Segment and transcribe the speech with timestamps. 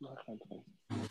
[0.00, 1.09] 那还疼。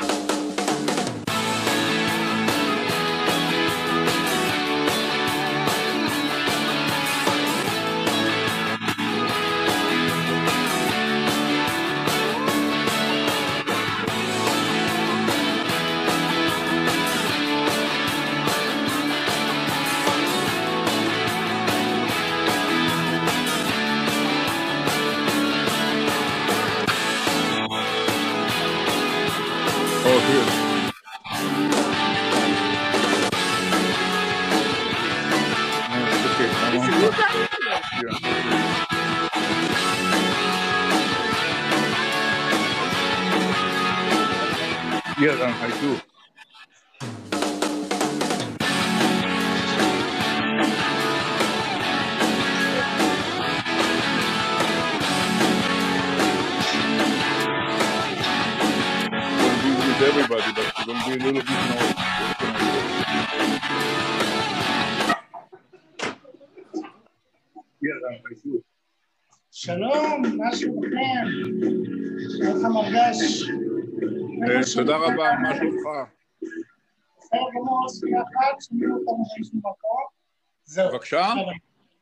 [80.70, 80.92] זהו.
[80.92, 81.34] בבקשה?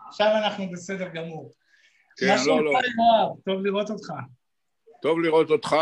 [0.08, 1.52] עכשיו- אנחנו בסדר גמור.
[2.18, 2.70] כן, לא, שלומך, לא.
[2.70, 3.38] יואב?
[3.46, 4.14] טוב לראות אותך.
[5.02, 5.76] טוב לראות אותך,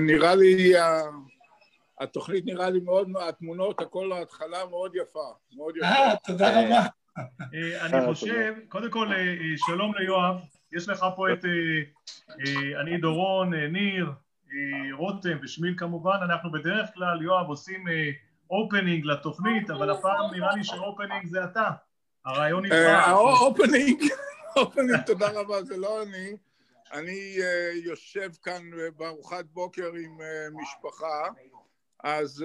[0.00, 0.72] נראה לי,
[2.00, 5.86] התוכנית נראה לי מאוד, התמונות, הכל ההתחלה מאוד יפה, מאוד יפה.
[5.86, 6.82] אה, תודה רבה.
[7.18, 7.22] אה,
[7.86, 9.34] אני חושב, קודם כל, אה, אה,
[9.66, 10.36] שלום ליואב,
[10.72, 11.50] יש לך פה את אה,
[12.30, 17.84] אה, אני דורון, אה, ניר, אה, רותם ושמיל כמובן, אנחנו בדרך כלל, יואב, עושים
[18.50, 21.68] opening לתוכנית, אבל הפעם נראה לי ש opening זה אתה.
[22.24, 22.74] הראיון איתך.
[22.74, 24.02] אה, ה opening,
[24.56, 26.36] ה opening, תודה רבה, זה לא אני.
[26.92, 30.18] אני אה, יושב כאן אה, בארוחת בוקר עם
[30.52, 31.28] משפחה,
[32.04, 32.44] אז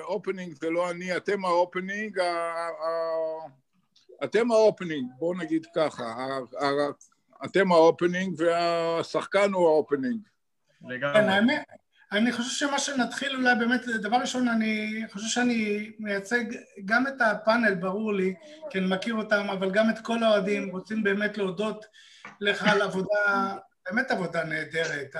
[0.00, 2.18] opening זה לא אני, אתם ה opening,
[4.24, 6.38] אתם ה opening, בואו נגיד ככה,
[7.44, 10.20] אתם ה opening והשחקן הוא ה opening.
[10.80, 11.54] כן, לגמרי.
[12.12, 16.44] אני חושב שמה שנתחיל אולי באמת, דבר ראשון, אני חושב שאני מייצג
[16.84, 18.34] גם את הפאנל, ברור לי,
[18.70, 21.86] כי אני מכיר אותם, אבל גם את כל האוהדים, רוצים באמת להודות
[22.40, 23.54] לך על עבודה,
[23.86, 25.16] באמת עבודה נהדרת.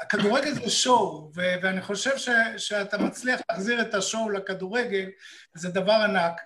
[0.00, 5.06] הכדורגל זה שואו, ואני חושב ש- שאתה מצליח להחזיר את השואו לכדורגל,
[5.54, 6.40] זה דבר ענק.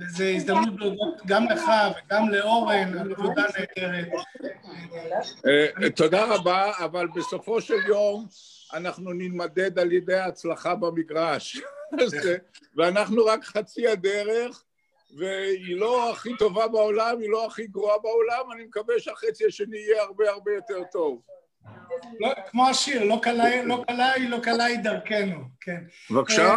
[0.00, 1.62] וזו הזדמנות להודות גם לך
[1.96, 4.08] וגם לאורן על עבודה נהדרת.
[5.46, 8.26] אה, תודה רבה, אבל בסופו של יום
[8.74, 11.56] אנחנו נמדד על ידי ההצלחה במגרש.
[12.00, 12.34] אה,
[12.76, 14.62] ואנחנו רק חצי הדרך,
[15.18, 20.02] והיא לא הכי טובה בעולם, היא לא הכי גרועה בעולם, אני מקווה שהחצי השני יהיה
[20.02, 21.22] הרבה הרבה יותר טוב.
[22.20, 25.80] לא, כמו השיר, לא קלה, לא קלה היא, לא קלה היא דרכנו, כן.
[26.10, 26.54] בבקשה?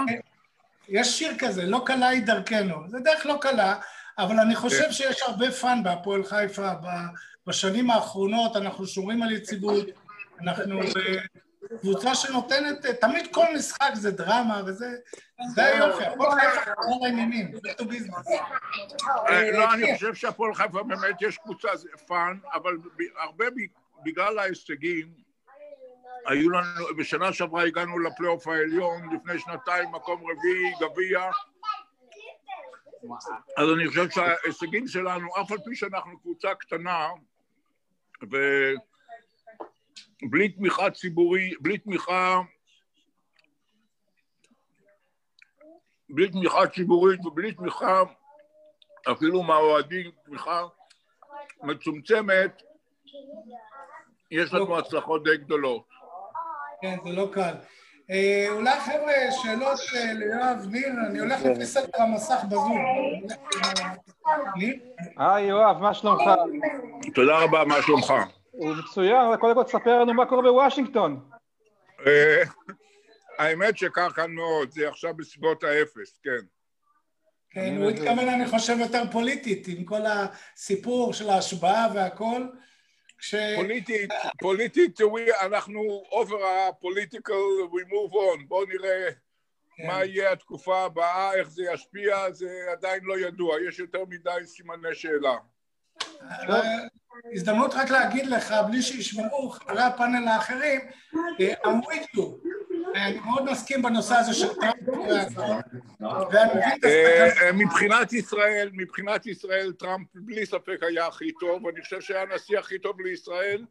[0.95, 2.75] אה, יש שיר כזה, לא קלה היא דרכנו.
[2.87, 3.75] זה דרך לא קלה,
[4.17, 4.91] אבל אני חושב כן.
[4.91, 6.71] שיש הרבה fun בהפועל חיפה.
[7.47, 9.85] בשנים האחרונות אנחנו שומרים על יציבות,
[10.41, 14.95] אנחנו אה, קבוצה שנותנת, אה, תמיד כל משחק זה דרמה, וזה
[15.55, 18.31] זה היופי, הפועל חיפה חזרה לעניינים, back to business.
[19.29, 22.77] אה, לא, אני חושב שהפועל חיפה באמת יש קבוצה זה fun, אבל
[23.21, 23.45] הרבה
[24.05, 25.28] בגלל ההישגים,
[26.29, 31.31] היו לנו, בשנה שעברה הגענו לפלייאוף העליון, לפני שנתיים מקום רביעי, גביע.
[33.57, 37.07] אז אני חושב שההישגים שלנו, אף על פי שאנחנו קבוצה קטנה,
[40.21, 42.39] ובלי תמיכה ציבורית, בלי תמיכה,
[46.09, 48.01] בלי תמיכה ציבורית ובלי תמיכה
[49.11, 50.67] אפילו מהאוהדים, תמיכה
[51.63, 52.61] מצומצמת,
[54.31, 55.98] יש לנו הצלחות די גדולות.
[56.81, 57.53] כן, זה לא קל.
[58.11, 62.77] אה, אולי חבר'ה, שאלות אה, ליואב, ניר, אני הולך להכניס על המסך בזום.
[65.17, 66.21] היי יואב, מה שלומך?
[67.15, 68.13] תודה רבה, מה שלומך?
[68.51, 71.19] הוא מצוין, אבל קודם כל תספר לנו מה קורה בוושינגטון.
[72.07, 72.43] אה,
[73.37, 76.45] האמת שקר כאן מאוד, זה עכשיו בסביבות האפס, כן.
[77.51, 82.41] כן, הוא התכוון, אני חושב, יותר פוליטית, עם כל הסיפור של ההשבעה והכל.
[83.19, 83.35] כש...
[83.55, 84.99] פוליטית, פוליטית,
[85.41, 89.09] אנחנו over ה-political, we move on, בואו נראה
[89.75, 89.87] כן.
[89.87, 94.95] מה יהיה התקופה הבאה, איך זה ישפיע, זה עדיין לא ידוע, יש יותר מדי סימני
[94.95, 95.35] שאלה.
[96.21, 96.87] אה,
[97.33, 100.81] הזדמנות רק להגיד לך, בלי שישמעו חברי הפאנל האחרים,
[101.41, 102.48] אה, I'm with you.
[102.95, 105.61] אני מאוד מסכים בנושא הזה של טראמפ ואני אה, הסכנה.
[106.85, 112.59] אה, מבחינת ישראל, מבחינת ישראל טראמפ בלי ספק היה הכי טוב, אני חושב שהיה הנשיא
[112.59, 113.65] הכי טוב לישראל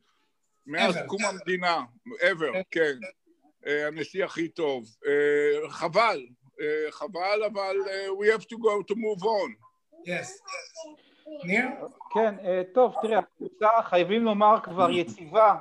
[0.66, 1.06] מאז Ever.
[1.06, 2.94] קום המדינה, ever, כן.
[3.66, 4.84] אה, הנשיא הכי טוב.
[5.06, 6.26] אה, חבל,
[6.60, 9.52] אה, חבל, אבל אה, we have to go to move on.
[10.06, 10.28] Yes.
[11.44, 11.66] ניר?
[12.14, 15.56] כן, אה, טוב, תראה, הקבוצה חייבים לומר כבר יציבה,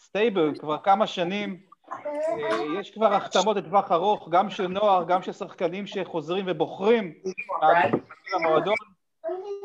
[0.00, 1.71] סטייבל, כבר כמה שנים.
[2.06, 7.12] אה, יש כבר החתמות לטווח ארוך, גם של נוער, גם של שחקנים שחוזרים ובוחרים
[8.34, 8.74] למועדון.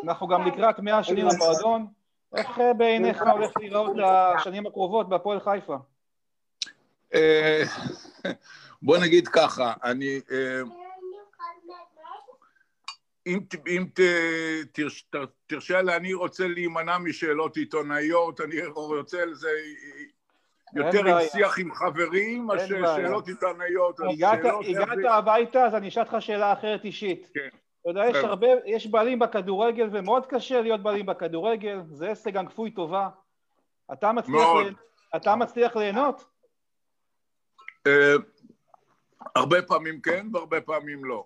[0.03, 1.87] אנחנו גם לקראת מאה שנים למועדון.
[2.35, 5.77] איך אה, בעיניך הולך להיראות לשנים הקרובות בהפועל חיפה?
[7.13, 7.63] אה,
[8.81, 10.19] בוא נגיד ככה, אני...
[13.27, 13.99] אם, אם ת,
[14.71, 15.09] תרש,
[15.47, 19.49] תרשה לי, אני רוצה להימנע משאלות עיתונאיות, אני רוצה לזה
[20.73, 21.27] יותר עם.
[21.31, 22.95] שיח עם חברים מאשר.
[22.95, 23.99] שאלות עיתונאיות.
[24.13, 24.39] הגעת,
[25.09, 27.29] הביתה, אז אני אשאל אותך שאלה אחרת אישית.
[27.33, 27.47] כן.
[27.81, 28.15] אתה יודע, יש.
[28.15, 33.09] הרבה, יש בעלים בכדורגל, ומאוד קשה להיות בעלים בכדורגל, זה עסק גם כפוי טובה.
[33.93, 34.35] אתה מצליח.
[34.35, 34.71] לה...
[35.15, 36.25] אתה מצליח ליהנות?
[37.87, 38.15] אה,
[39.35, 41.25] הרבה פעמים כן והרבה פעמים לא.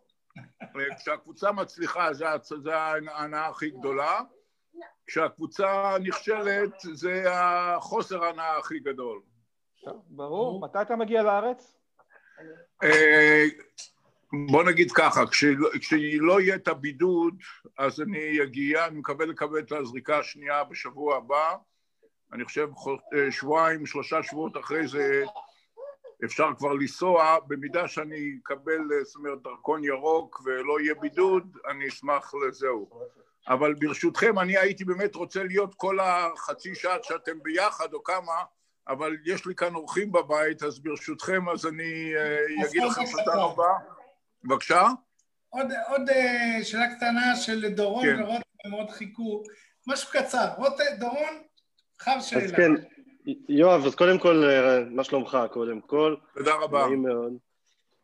[0.61, 2.25] אה, כשהקבוצה מצליחה זה
[2.63, 4.21] זה ההנאה הכי גדולה,
[5.07, 9.21] כשהקבוצה נכשלת זה החוסר ההנאה הכי גדול.
[10.09, 10.61] ברור.
[10.61, 11.77] מתי אתה מגיע לארץ?
[12.83, 13.45] אה,
[14.51, 17.35] בוא נגיד ככה, כשלא- כשלא יהיה את הבידוד,
[17.77, 21.55] אז אני אגיע, אני מקווה לקבל את הזריקה השנייה בשבוע הבא.
[22.33, 25.23] אני חושב חו- אה, שבועיים, שלושה שבועות אחרי זה
[26.25, 27.37] אפשר כבר לנסוע.
[27.47, 32.89] במידה שאני אקבל, אה, זאת אומרת, דרכון ירוק ולא יהיה בידוד, אני אשמח לזהו.
[33.47, 38.33] אבל ברשותכם, אני הייתי באמת רוצה להיות כל החצי שעה שאתם ביחד, או כמה,
[38.87, 43.69] אבל יש לי כאן אורחים בבית, אז ברשותכם, אז אני אה, אגיד לכם תודה רבה.
[44.43, 44.87] בבקשה?
[45.49, 48.21] עוד, עוד אה, שאלה קטנה של דורון כן.
[48.23, 49.43] ורותם, הם מאוד חיכו.
[49.87, 50.47] משהו קצר.
[50.57, 51.41] רותם, דורון,
[51.99, 52.43] חב שאלה.
[52.43, 52.71] אז כן,
[53.49, 56.15] יואב, אז קודם כל, אה, מה שלומך קודם כל?
[56.37, 56.85] תודה רבה.
[56.87, 57.33] נעים מאוד.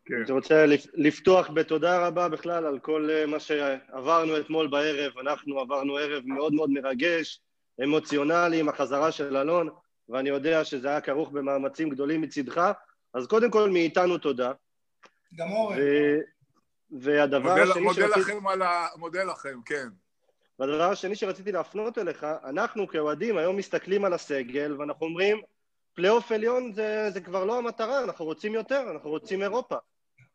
[0.04, 0.14] כן.
[0.24, 5.18] אני רוצה לפ- לפתוח בתודה רבה בכלל על כל מה שעברנו אתמול בערב.
[5.18, 7.40] אנחנו עברנו ערב מאוד מאוד מרגש,
[7.84, 9.68] אמוציונלי, עם החזרה של אלון,
[10.08, 12.72] ואני יודע שזה היה כרוך במאמצים גדולים מצידך.
[13.14, 14.52] אז קודם כל, מאיתנו תודה.
[15.34, 15.76] גם אורן.
[15.80, 16.18] ו-
[17.00, 18.20] והדבר מודה, השני מודה שרציתי...
[18.20, 18.86] לכם על ה...
[18.96, 19.88] מודה לכם, כן.
[20.58, 25.40] והדבר השני שרציתי להפנות אליך, אנחנו כאוהדים היום מסתכלים על הסגל ואנחנו אומרים,
[25.94, 29.76] פלייאוף עליון זה, זה כבר לא המטרה, אנחנו רוצים יותר, אנחנו רוצים אירופה.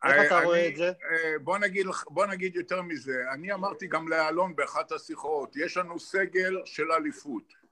[0.04, 0.86] איך אתה אני- רואה את זה?
[0.88, 3.14] אה, בוא נגיד, בוא נגיד יותר מזה.
[3.32, 7.63] אני אמרתי גם לאלון באחת השיחות, יש לנו סגל של אליפות.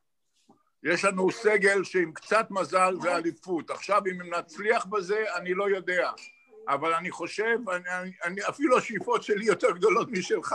[0.83, 3.71] יש לנו סגל שעם קצת מזל זה אליפות.
[3.71, 6.11] עכשיו, אם נצליח בזה, אני לא יודע.
[6.69, 10.55] אבל אני חושב, אני, אני, אני, אפילו השאיפות שלי יותר גדולות משלך.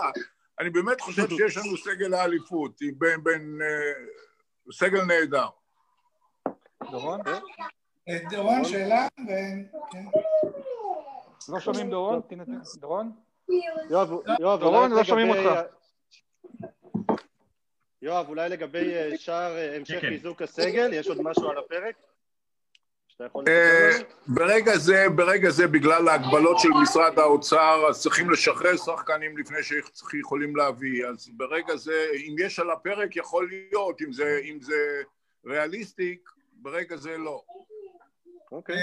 [0.60, 5.48] אני באמת חושב שיש לנו סגל האליפות, בין, בין, אה, סגל נהדר.
[6.92, 7.22] דורון?
[8.10, 9.08] אה, דורון, שאלה?
[9.28, 9.60] כן.
[11.50, 12.22] לא שומעים דורון?
[12.80, 13.12] דורון?
[13.90, 14.10] יואב,
[14.40, 15.62] יואב, דורון, לא שומעים אותך.
[18.02, 20.10] יואב, אולי לגבי אה, שער אה, המשך כן.
[20.10, 21.96] חיזוק הסגל, יש עוד משהו על הפרק?
[23.48, 23.90] אה?
[24.28, 29.58] ברגע זה, ברגע זה, בגלל ההגבלות של משרד האוצר, אז צריכים לשחרר שחקנים לפני
[29.94, 31.06] שיכולים להביא.
[31.08, 35.02] אז ברגע זה, אם יש על הפרק, יכול להיות, אם זה, אם זה
[35.46, 37.44] ריאליסטיק, ברגע זה לא.
[38.52, 38.76] אוקיי.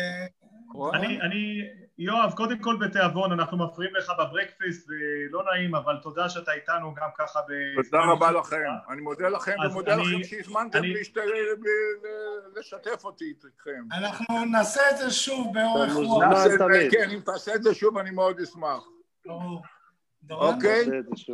[0.95, 1.61] אני, אני,
[1.99, 7.09] יואב, קודם כל בתיאבון, אנחנו מפריעים לך בברקפסט ולא נעים, אבל תודה שאתה איתנו גם
[7.19, 7.83] ככה ב...
[7.83, 8.57] תודה רבה לכם.
[8.91, 13.85] אני מודה לכם ומודה אני- לכם שהזמנתם אני- להשת- ל- ל- לשתף אותי איתכם.
[13.93, 16.25] אנחנו נעשה את זה שוב באורך רוח.
[16.25, 16.89] נעשה את זה-.
[16.91, 18.83] כן, אם תעשה את זה שוב, אני מאוד אשמח.
[20.31, 20.85] אוקיי.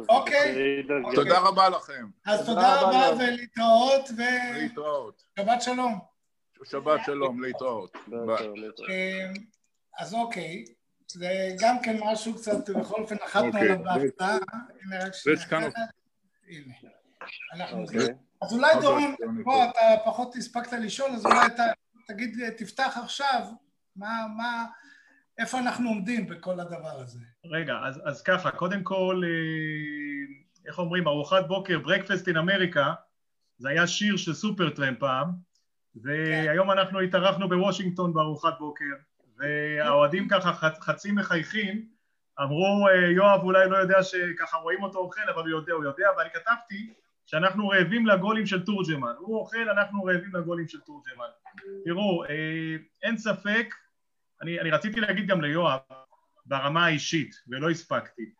[0.09, 0.83] אוקיי.
[1.15, 2.07] תודה רבה לכם.
[2.27, 3.11] אז תודה רבה.
[3.19, 4.09] ולהתראות
[4.55, 5.23] להתראות.
[5.39, 6.10] ושבת שלום.
[6.64, 7.97] שבת שלום, להתראות.
[8.90, 9.33] אה,
[9.99, 10.64] אז אוקיי,
[11.09, 11.29] זה
[11.61, 13.61] גם כן משהו קצת, בכל אופן נחתנו אוקיי.
[13.62, 14.37] עליו בהפתעה.
[14.83, 15.71] הנה רק שנייה.
[16.49, 16.75] הנה.
[17.73, 18.00] אוקיי.
[18.43, 19.14] אז אולי אוקיי, דורון.
[19.45, 21.64] בוא, אתה פחות הספקת לשאול, אז אולי אתה
[22.07, 23.43] תגיד, תפתח עכשיו,
[23.97, 24.67] מה, מה,
[25.38, 27.19] איפה אנחנו עומדים בכל הדבר הזה.
[27.45, 30.35] רגע, אז, אז ככה, קודם כל, אה,
[30.67, 32.95] איך אומרים, ארוחת בוקר, ברקפסט אין אמריקה,
[33.59, 35.31] זה היה שיר של סופר טרמפ פעם,
[35.97, 38.85] והיום אנחנו התארחנו בוושינגטון בארוחת בוקר,
[39.37, 41.87] והאוהדים ככה חצ, חצי מחייכים,
[42.41, 46.09] אמרו, אה, יואב אולי לא יודע שככה רואים אותו אוכל, אבל הוא יודע, הוא יודע,
[46.19, 46.93] ואני כתבתי
[47.27, 49.13] שאנחנו רעבים לגולים של תורג'מן.
[49.19, 51.27] הוא אוכל, אנחנו רעבים לגולים של תורג'מן.
[51.85, 53.75] תראו, אה, אין ספק,
[54.43, 55.81] אני, אני רציתי להגיד גם ליואב,
[56.47, 58.33] ברמה האישית, ולא הספקתי.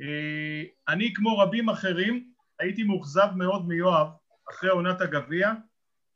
[0.00, 4.08] אה, אני, כמו רבים אחרים, הייתי מאוכזב מאוד מיואב,
[4.50, 5.52] אחרי עונת הגביע,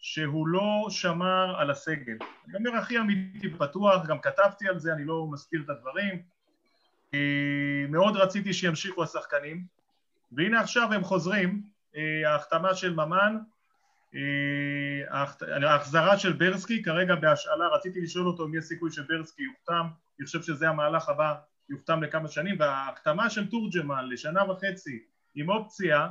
[0.09, 2.17] שהוא לא שמר על הסגל.
[2.49, 6.23] אני אומר הכי אמיתי פתוח, גם כתבתי על זה, אני לא מסתיר את הדברים.
[7.15, 9.65] אה, מאוד רציתי שימשיכו השחקנים,
[10.33, 11.63] והנה עכשיו הם חוזרים,
[11.97, 13.37] אה, ההחתמה של ממן,
[14.15, 15.25] אה,
[15.63, 19.87] ההחזרה של ברסקי, כרגע בהשאלה, רציתי לשאול אותו אם יש סיכוי שברסקי יוחתם,
[20.19, 21.35] אני חושב שזה המהלך הבא,
[21.71, 26.09] יוחתם לכמה שנים, וההחתמה של תורג'מן לשנה וחצי עם אופציה,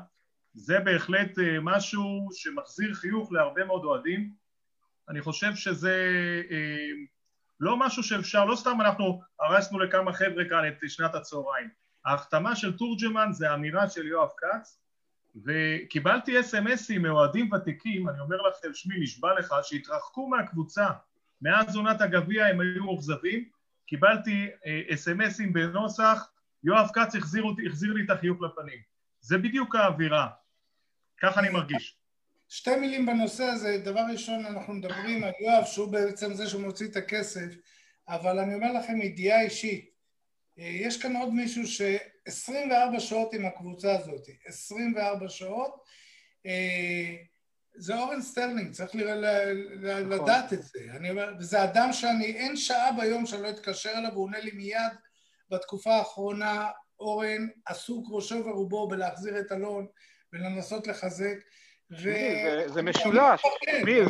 [0.56, 4.34] זה בהחלט אה, משהו שמחזיר חיוך להרבה מאוד אוהדים.
[5.10, 6.12] אני חושב שזה
[6.52, 6.90] אה,
[7.60, 11.70] לא משהו שאפשר, לא סתם אנחנו הרסנו לכמה חבר'ה כאן את שנת הצהריים.
[12.06, 14.80] ההחתמה של תורג'מן זה אמירה של יואב כץ,
[15.46, 20.88] וקיבלתי אס.אם.אסים מאוהדים ותיקים, אני אומר לכם, שמי, נשבע לך, שהתרחקו מהקבוצה.
[21.42, 23.50] מאז עונת הגביע הם היו מאוכזבים,
[23.88, 24.50] קיבלתי
[24.94, 26.32] אס.אם.אסים בנוסח,
[26.64, 28.80] יואב כץ החזיר, החזיר לי את החיוך לפנים.
[29.22, 30.28] זה בדיוק האווירה.
[31.22, 31.98] ככה אני מרגיש.
[32.50, 36.88] שתי מילים בנושא הזה, דבר ראשון אנחנו מדברים על יואב שהוא בעצם זה שהוא מוציא
[36.88, 37.56] את הכסף
[38.08, 39.96] אבל אני אומר לכם ידיעה אישית
[40.58, 45.84] יש כאן עוד מישהו ש-24 שעות עם הקבוצה הזאת, 24 שעות
[47.78, 50.10] זה אורן סטרלינג, צריך נכון.
[50.10, 50.80] לדעת את זה.
[50.90, 54.52] אני אומר, וזה אדם שאני, אין שעה ביום שאני לא אתקשר אליו, הוא עונה לי
[54.52, 54.92] מיד
[55.50, 56.70] בתקופה האחרונה,
[57.00, 59.88] אורן עסוק ראשו ורובו בלהחזיר את אלון,
[60.36, 61.36] ולנסות לחזק.
[61.92, 62.10] ו...
[62.66, 63.42] זה משולש,
[63.82, 64.06] שמיל,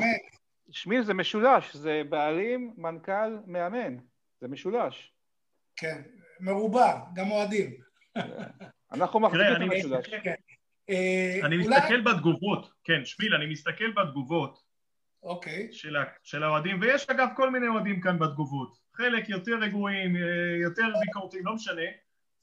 [0.72, 3.98] שמיל זה משולש, זה בעלים, מנכ"ל, מאמן,
[4.42, 5.14] זה משולש.
[5.76, 6.02] כן,
[6.40, 7.74] מרובע, גם אוהדים.
[8.94, 10.10] אנחנו מחזיקים את המשולש.
[10.24, 10.34] כן.
[10.90, 14.60] אה, אני מסתכל בתגובות, כן, שמיל, אני מסתכל בתגובות.
[15.24, 15.68] אוקיי.
[16.24, 18.78] של האוהדים, ויש אגב כל מיני אוהדים כאן בתגובות.
[18.94, 20.22] חלק יותר רגועים, אה,
[20.62, 21.82] יותר ביקורתיים, לא משנה.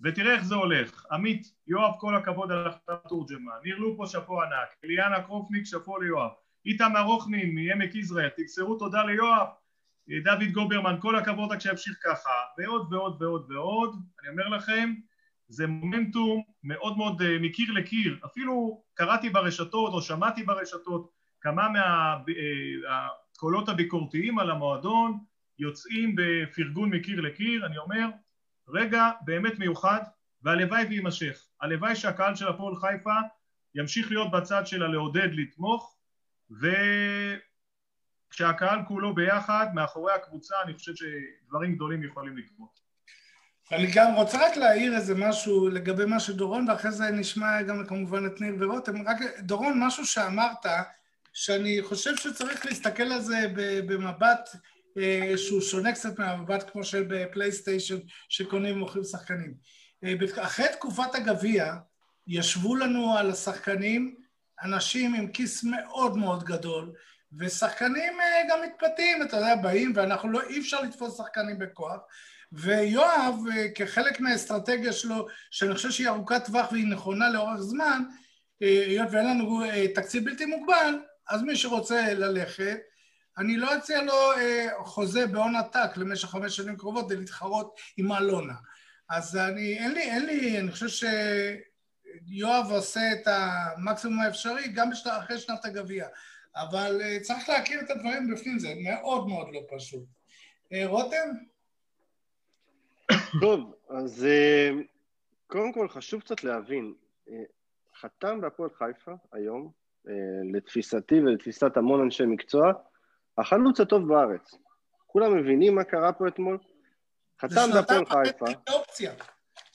[0.02, 1.06] ותראה איך זה הולך.
[1.12, 3.52] עמית, יואב, כל הכבוד על החלטת תורג'מן.
[3.64, 4.68] ניר לופו, שאפו ענק.
[4.84, 6.30] אליאנה קרופניק, שאפו ליואב.
[6.66, 9.46] איתמר רוכנין מעמק יזרעאל, תמסרו תודה ליואב.
[10.24, 12.30] דוד גוברמן, כל הכבוד רק שימשיך ככה.
[12.58, 13.96] ועוד ועוד ועוד ועוד.
[14.20, 14.94] אני אומר לכם,
[15.48, 18.18] זה מומנטום מאוד מאוד אה, מקיר לקיר.
[18.24, 25.18] אפילו קראתי ברשתות או שמעתי ברשתות כמה מהקולות אה, הביקורתיים על המועדון
[25.58, 27.66] יוצאים בפרגון מקיר לקיר.
[27.66, 28.08] אני אומר,
[28.68, 30.02] רגע באמת מיוחד
[30.42, 31.46] והלוואי ויימשך.
[31.60, 33.14] הלוואי שהקהל של הפועל חיפה
[33.74, 35.96] ימשיך להיות בצד שלה לעודד, לתמוך
[38.30, 42.82] וכשהקהל כולו ביחד מאחורי הקבוצה אני חושב שדברים גדולים יכולים לקרות.
[43.72, 48.26] אני גם רוצה רק להעיר איזה משהו לגבי מה שדורון ואחרי זה נשמע גם כמובן
[48.26, 49.08] את ניר ורותם.
[49.08, 50.66] רק דורון, משהו שאמרת
[51.32, 53.46] שאני חושב שצריך להסתכל על זה
[53.86, 54.48] במבט
[55.36, 59.54] שהוא שונה קצת מהמבט כמו של בפלייסטיישן שקונים ומוכרים שחקנים.
[60.04, 61.74] אה, אחרי תקופת הגביע
[62.26, 64.14] ישבו לנו על השחקנים
[64.62, 66.92] אנשים עם כיס מאוד מאוד גדול
[67.38, 72.00] ושחקנים אה, גם מתפתים, אתה יודע, באים ואנחנו לא, אי אפשר לתפוס שחקנים בכוח
[72.52, 73.36] ויואב
[73.74, 78.02] כחלק מהאסטרטגיה שלו שאני חושב שהיא ארוכת טווח והיא נכונה לאורך זמן
[78.60, 79.62] היות ואין לנו
[79.94, 80.94] תקציב בלתי מוגבל
[81.28, 82.78] אז מי שרוצה ללכת
[83.38, 88.12] אני לא אציע לו אה, חוזה בהון עתק למשך חמש שנים קרובות כדי להתחרות עם
[88.12, 88.54] אלונה.
[89.08, 91.06] אז אני, אין לי, אין לי, אני חושב
[92.28, 96.06] שיואב עושה את המקסימום האפשרי גם בשת, אחרי שנת הגביע.
[96.56, 100.04] אבל אה, צריך להכיר את הדברים בפנים, זה מאוד מאוד לא פשוט.
[100.72, 101.28] אה, רותם?
[103.40, 104.70] טוב, אז אה,
[105.46, 106.94] קודם כל חשוב קצת להבין,
[107.30, 107.42] אה,
[108.00, 109.70] חתם בהפועל חיפה היום,
[110.08, 110.12] אה,
[110.52, 112.72] לתפיסתי ולתפיסת המון אנשי מקצוע,
[113.38, 114.54] החלוץ הטוב בארץ.
[115.06, 116.58] כולם מבינים מה קרה פה אתמול?
[117.40, 118.46] חתם בהפועל חיפה.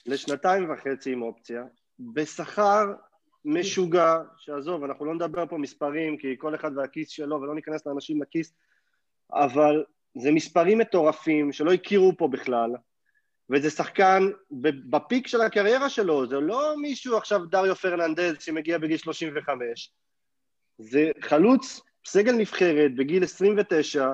[0.06, 1.64] לשנתיים וחצי עם אופציה.
[1.98, 2.84] בשכר
[3.44, 8.22] משוגע, שעזוב, אנחנו לא נדבר פה מספרים, כי כל אחד והכיס שלו, ולא ניכנס לאנשים
[8.22, 8.54] לכיס,
[9.32, 9.84] אבל
[10.14, 12.70] זה מספרים מטורפים שלא הכירו פה בכלל,
[13.50, 14.22] וזה שחקן
[14.90, 19.92] בפיק של הקריירה שלו, זה לא מישהו עכשיו דריו פרננדז שמגיע בגיל 35,
[20.78, 24.12] זה חלוץ סגל נבחרת בגיל 29,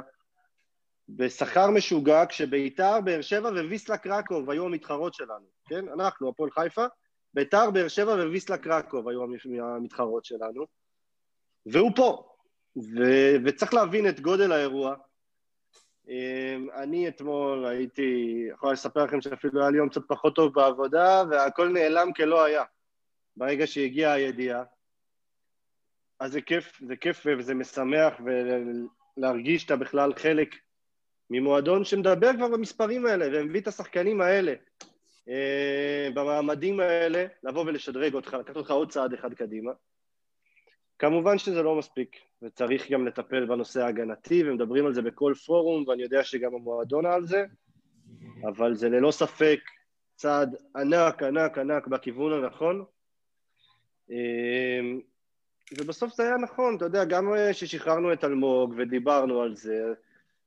[1.08, 5.88] בשכר משוגע, כשביתר, באר שבע וויסלה קרקוב היו המתחרות שלנו, כן?
[5.88, 6.84] אנחנו, הפועל חיפה,
[7.34, 9.22] ביתר, באר שבע וויסלה קרקוב היו
[9.60, 10.66] המתחרות שלנו,
[11.66, 12.28] והוא פה,
[12.76, 14.94] ו- וצריך להבין את גודל האירוע.
[16.08, 21.22] אמ, אני אתמול הייתי, יכול לספר לכם שאפילו היה לי יום קצת פחות טוב בעבודה,
[21.30, 22.64] והכל נעלם כלא היה.
[23.36, 24.62] ברגע שהגיעה הידיעה,
[26.21, 28.14] אז זה כיף, זה כיף וזה משמח
[29.16, 30.54] ולהרגיש שאתה בכלל חלק
[31.30, 34.54] ממועדון שמדבר כבר במספרים האלה ומביא את השחקנים האלה
[35.28, 39.73] אה, במעמדים האלה, לבוא ולשדרג אותך, לקחת אותך עוד צעד אחד קדימה.
[40.99, 46.02] כמובן שזה לא מספיק, וצריך גם לטפל בנושא ההגנתי, ומדברים על זה בכל פורום, ואני
[46.02, 47.44] יודע שגם המועדון על זה,
[48.49, 49.61] אבל זה ללא ספק
[50.16, 52.85] צעד ענק, ענק, ענק בכיוון הנכון.
[54.11, 55.00] אמ,
[55.73, 59.92] ובסוף זה היה נכון, אתה יודע, גם כששחררנו את אלמוג ודיברנו על זה,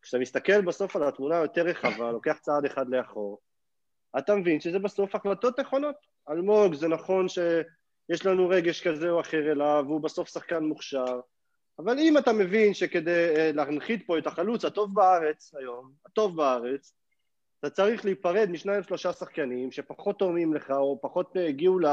[0.02, 3.40] כשאתה מסתכל בסוף על התמונה היותר רחבה, לוקח צעד אחד לאחור,
[4.18, 5.96] אתה מבין שזה בסוף החלטות נכונות.
[6.30, 11.20] אלמוג, זה נכון שיש לנו רגש כזה או אחר אליו, והוא בסוף שחקן מוכשר,
[11.80, 16.94] אבל אם אתה מבין שכדי אה, להנחית פה את החלוץ הטוב בארץ היום, הטוב בארץ,
[17.60, 21.86] אתה צריך להיפרד משניים שלושה שחקנים שפחות תורמים לך או פחות אה, הגיעו ל,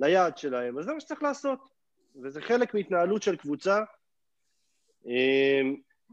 [0.00, 1.79] ליעד שלהם, אז זה מה שצריך לעשות.
[2.22, 3.80] וזה חלק מהתנהלות של קבוצה,
[5.06, 5.60] אה,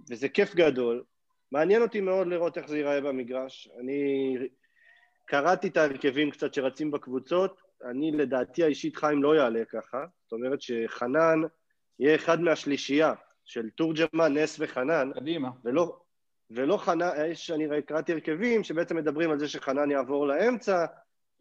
[0.10, 1.04] וזה כיף גדול.
[1.52, 3.70] מעניין אותי מאוד לראות איך זה ייראה במגרש.
[3.80, 4.34] אני
[5.26, 10.62] קראתי את ההרכבים קצת שרצים בקבוצות, אני לדעתי האישית חיים לא יעלה ככה, זאת אומרת
[10.62, 11.42] שחנן
[12.00, 13.14] יהיה אחד מהשלישייה
[13.46, 15.12] של תורג'מן, נס וחנן.
[15.14, 15.50] קדימה.
[15.64, 16.00] ולא,
[16.52, 20.86] ולא חנן, יש, אני קראתי הרכבים שבעצם מדברים על זה שחנן יעבור לאמצע,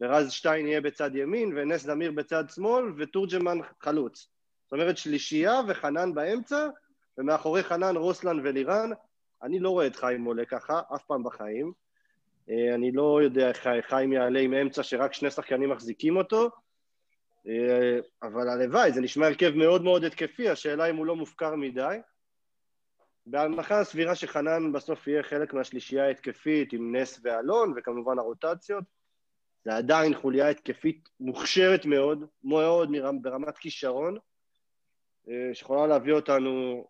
[0.01, 4.29] ורז שטיין יהיה בצד ימין, ונס זמיר בצד שמאל, ותורג'מן חלוץ.
[4.67, 6.67] זאת אומרת שלישייה וחנן באמצע,
[7.17, 8.89] ומאחורי חנן רוסלן ולירן.
[9.43, 11.71] אני לא רואה את חיים עולה ככה, אף פעם בחיים.
[12.49, 16.49] אה, אני לא יודע איך חיים יעלה עם אמצע שרק שני שחקנים מחזיקים אותו,
[17.47, 21.97] אה, אבל הלוואי, זה נשמע הרכב מאוד מאוד התקפי, השאלה אם הוא לא מופקר מדי.
[23.25, 28.83] בהנחה הסבירה שחנן בסוף יהיה חלק מהשלישייה ההתקפית עם נס ואלון, וכמובן הרוטציות,
[29.65, 32.89] זה עדיין חוליה התקפית מוכשרת מאוד, מאוד
[33.21, 34.17] ברמת כישרון,
[35.53, 36.85] שיכולה להביא אותנו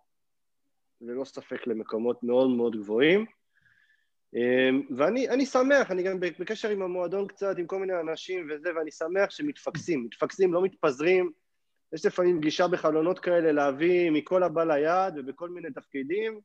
[1.01, 3.25] ללא ספק למקומות מאוד מאוד גבוהים.
[4.35, 8.91] אמ, ואני שמח, אני גם בקשר עם המועדון קצת, עם כל מיני אנשים וזה, ואני
[8.91, 11.31] שמח שמתפקסים, מתפקסים, לא מתפזרים.
[11.93, 16.39] יש לפעמים גישה בחלונות כאלה להביא מכל הבא ליד ובכל מיני תפקידים,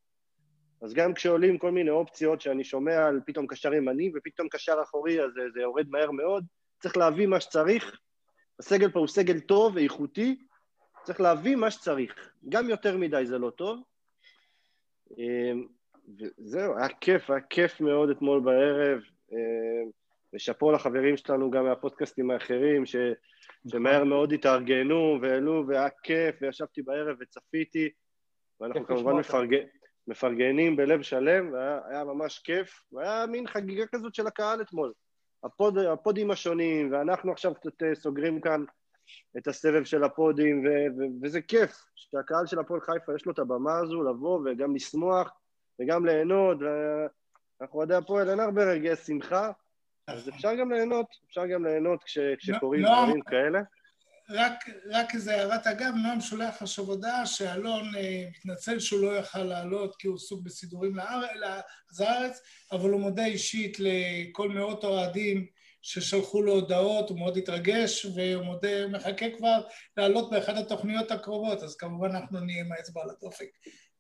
[0.82, 5.24] אז גם כשעולים כל מיני אופציות שאני שומע על פתאום קשר ימני ופתאום קשר אחורי,
[5.24, 6.44] אז זה, זה יורד מהר מאוד,
[6.80, 7.98] צריך להביא מה שצריך.
[8.58, 10.36] הסגל פה הוא סגל טוב ואיכותי,
[11.04, 12.30] צריך להביא מה שצריך.
[12.48, 13.82] גם יותר מדי זה לא טוב.
[15.18, 15.66] אמ,
[16.18, 19.00] וזהו, היה כיף, היה כיף מאוד אתמול בערב,
[19.32, 19.82] אה,
[20.34, 22.96] ושאפו לחברים שלנו גם מהפודקאסטים האחרים, ש,
[23.68, 27.88] שמהר מאוד התארגנו והעלו, והיה כיף, וישבתי בערב וצפיתי,
[28.60, 29.56] ואנחנו כמובן מפרג...
[30.08, 34.92] מפרגנים בלב שלם, והיה ממש כיף, והיה מין חגיגה כזאת של הקהל אתמול.
[35.44, 38.64] הפוד, הפודים השונים, ואנחנו עכשיו קצת אה, סוגרים כאן
[39.38, 43.38] את הסבב של הפודים, ו- ו- וזה כיף, שהקהל של הפועל חיפה יש לו את
[43.38, 45.30] הבמה הזו לבוא וגם לשמוח,
[45.80, 49.50] וגם ליהנות, ואנחנו אוהדי הפועל, אין הרבה רגעי שמחה,
[50.06, 53.60] אז אפשר גם ליהנות, אפשר גם ליהנות כש, כשקורים לא, דברים כאלה.
[54.30, 59.42] רק, רק איזה הערת אגב, נועם שולח עכשיו הודעה שאלון אה, מתנצל שהוא לא יכל
[59.42, 62.40] לעלות כי הוא עסוק בסידורים לארץ,
[62.72, 65.46] אבל הוא מודה אישית לכל מאות אוהדים
[65.82, 69.60] ששלחו לו הודעות, הוא מאוד התרגש והוא מודה, מחכה כבר
[69.96, 73.48] לעלות באחת התוכניות הקרובות, אז כמובן אנחנו נהיה עם האצבע על הדופק.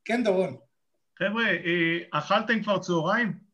[0.04, 0.56] כן, דורון.
[1.18, 3.52] חבר'ה, אה, אכלתם כבר צהריים?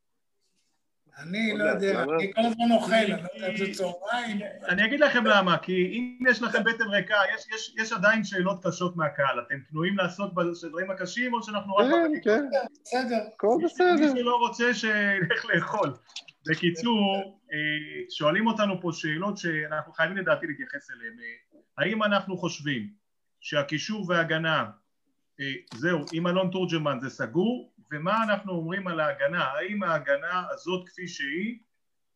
[1.18, 4.40] אני לא יודע, אני כל הזמן אוכל, אני לא יודע אם זה צהריים.
[4.68, 7.16] אני אגיד לכם למה, כי אם יש לכם בטן ריקה,
[7.78, 11.86] יש עדיין שאלות קשות מהקהל, אתם פנויים לעסוק בדברים הקשים, או שאנחנו רק...
[12.24, 14.12] כן, כן, בסדר, הכל בסדר.
[14.12, 15.94] מי שלא רוצה, שילך לאכול.
[16.48, 21.18] בקיצור, אה, שואלים אותנו פה שאלות שאנחנו חייבים לדעתי להתייחס אליהן.
[21.18, 22.92] אה, האם אנחנו חושבים
[23.40, 24.70] שהקישור וההגנה
[25.40, 29.44] אה, זהו, עם אלון תורג'מן זה סגור, ומה אנחנו אומרים על ההגנה?
[29.44, 31.58] האם ההגנה הזאת כפי שהיא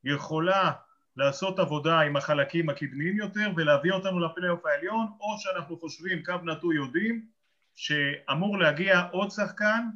[0.04, 0.72] יכולה
[1.16, 6.76] לעשות עבודה עם החלקים הקדמיים יותר ולהביא אותנו לפלייאוף העליון, או שאנחנו חושבים, קו נטוי
[6.76, 7.26] יודעים,
[7.74, 9.88] שאמור להגיע עוד שחקן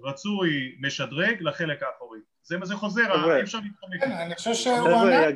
[0.00, 2.20] רצוי משדרג לחלק האחורי.
[2.44, 4.00] זה מה זה חוזר, אי אפשר להתחמק.
[4.00, 5.30] כן, אני חושב שהוא ענה...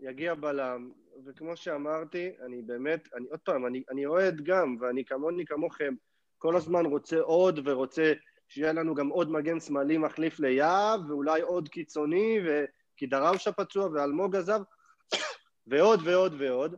[0.00, 0.90] יגיע בלם,
[1.26, 5.94] וכמו שאמרתי, אני באמת, אני עוד פעם, אני, אני אוהד גם, ואני כמוני כמוכם,
[6.38, 8.12] כל הזמן רוצה עוד ורוצה
[8.48, 12.40] שיהיה לנו גם עוד מגן שמאלי מחליף ליהב, ואולי עוד קיצוני,
[12.96, 14.60] כי דראושה פצוע ואלמוג עזב,
[15.66, 16.74] ועוד ועוד ועוד,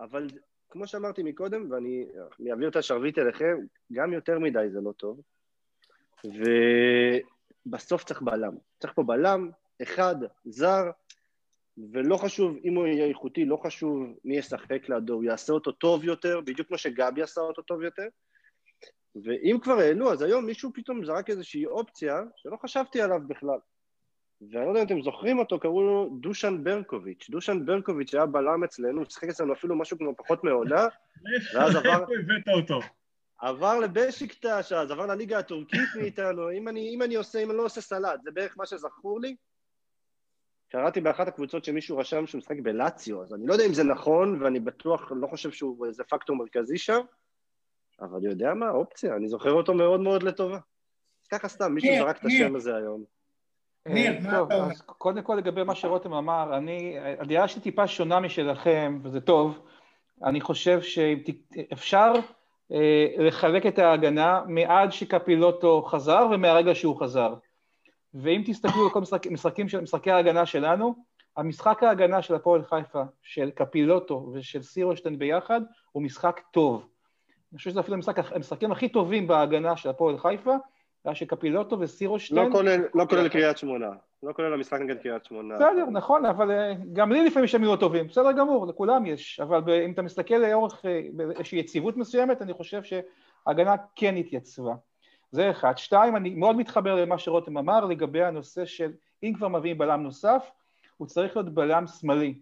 [0.00, 0.26] אבל
[0.70, 2.06] כמו שאמרתי מקודם, ואני
[2.50, 3.58] אעביר את השרביט אליכם,
[3.92, 5.20] גם יותר מדי זה לא טוב,
[7.68, 8.52] ובסוף צריך בלם.
[8.80, 9.50] צריך פה בלם,
[9.82, 10.90] אחד, זר,
[11.92, 16.04] ולא חשוב אם הוא יהיה איכותי, לא חשוב מי ישחק לידו, הוא יעשה אותו טוב
[16.04, 18.06] יותר, בדיוק כמו שגבי עשה אותו טוב יותר,
[19.24, 23.58] ואם כבר העלו, אז היום מישהו פתאום זרק איזושהי אופציה שלא חשבתי עליו בכלל.
[24.40, 27.26] ואני לא יודע אם אתם זוכרים אותו, קראו לו דושן ברקוביץ'.
[27.30, 30.86] דושן ברקוביץ' היה בלם אצלנו, הוא שיחק אצלנו אפילו משהו כמו פחות מעונה,
[31.54, 31.90] ואז עבר...
[31.90, 32.80] איפה הבאת אותו?
[33.38, 37.64] עבר לבשיקטש, אז עבר לליגה הטורקית מאיתנו, אם אני, אם אני עושה, אם אני לא
[37.64, 39.36] עושה סלט, זה בערך מה שזכור לי.
[40.68, 44.42] קראתי באחת הקבוצות שמישהו רשם שהוא משחק בלציו, אז אני לא יודע אם זה נכון,
[44.42, 47.00] ואני בטוח, לא חושב שהוא איזה פקטור מרכזי שם,
[48.00, 50.58] אבל יודע מה, אופציה, אני זוכר אותו מאוד מאוד לטובה.
[51.30, 53.04] ככה סתם, מישהו זרק את השם הזה היום.
[53.86, 58.20] ניר, אה, טוב, אז קודם כל לגבי מה שרותם אמר, אני, הדעה שלי טיפה שונה
[58.20, 59.66] משלכם, וזה טוב.
[60.24, 62.12] אני חושב שאפשר
[63.18, 67.34] לחלק את ההגנה מעד שקפילוטו חזר ומהרגע שהוא חזר.
[68.14, 69.22] ואם תסתכלו על כל משחק,
[69.68, 70.94] של, משחקי ההגנה שלנו,
[71.36, 75.60] המשחק ההגנה של הפועל חיפה, של קפילוטו ושל סירושטיין ביחד,
[75.92, 76.88] הוא משחק טוב.
[77.52, 80.54] אני חושב שזה אפילו המשחק, המשחקים הכי טובים בהגנה של הפועל חיפה,
[81.04, 82.46] היה שקפילוטו וסירושטיין...
[82.46, 83.90] לא כולל, לא כולל קריית שמונה.
[84.22, 85.54] לא כולל המשחק נגד קריית שמונה.
[85.54, 89.70] בסדר, נכון, אבל אה, גם לי לפעמים יש אמירות טובים, בסדר גמור, לכולם יש, אבל
[89.84, 94.74] אם אתה מסתכל לאורך אה, איזושהי יציבות מסוימת, אני חושב שההגנה כן התייצבה.
[95.30, 95.78] זה אחד.
[95.78, 100.50] שתיים, אני מאוד מתחבר למה שרותם אמר לגבי הנושא של אם כבר מביאים בלם נוסף,
[100.96, 102.34] הוא צריך להיות בלם שמאלי.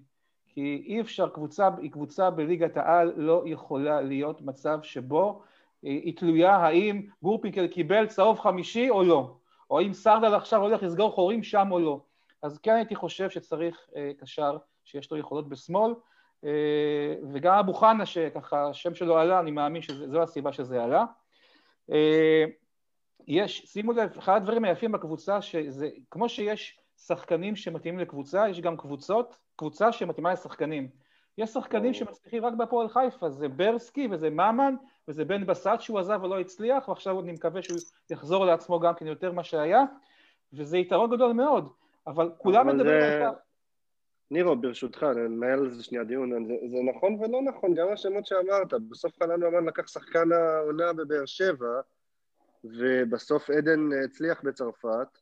[0.46, 5.42] כי אי אפשר, קבוצה, קבוצה בליגת העל לא יכולה להיות מצב שבו
[5.90, 9.36] היא תלויה האם גורפינקל קיבל צהוב חמישי או לא,
[9.70, 12.00] או האם סרדל עכשיו הולך לסגור חורים שם או לא.
[12.42, 15.94] אז כן הייתי חושב שצריך אה, קשר שיש לו יכולות בשמאל,
[16.44, 21.04] אה, וגם אבו חנה שככה השם שלו עלה, אני מאמין שזו הסיבה שזה עלה.
[23.28, 28.76] יש, שימו לב, אחד הדברים היפים בקבוצה, שזה כמו שיש שחקנים שמתאימים לקבוצה, יש גם
[28.76, 30.88] קבוצות, קבוצה שמתאימה לשחקנים.
[31.38, 34.74] יש שחקנים שמצליחים רק בהפועל חיפה, זה ברסקי וזה ממן
[35.08, 37.78] וזה בן בסט שהוא עזב ולא הצליח, ועכשיו אני מקווה שהוא
[38.10, 39.82] יחזור לעצמו גם כן יותר ממה שהיה,
[40.52, 41.68] וזה יתרון גדול מאוד,
[42.06, 43.38] אבל כולם מדברים על כך.
[44.30, 48.72] נירו, ברשותך, ננהל על זה שנייה דיון, זה, זה נכון ולא נכון, גם השמות שאמרת,
[48.90, 51.80] בסוף חנן אמן לקח שחקן העונה בבאר שבע,
[52.64, 55.18] ובסוף עדן הצליח בצרפת,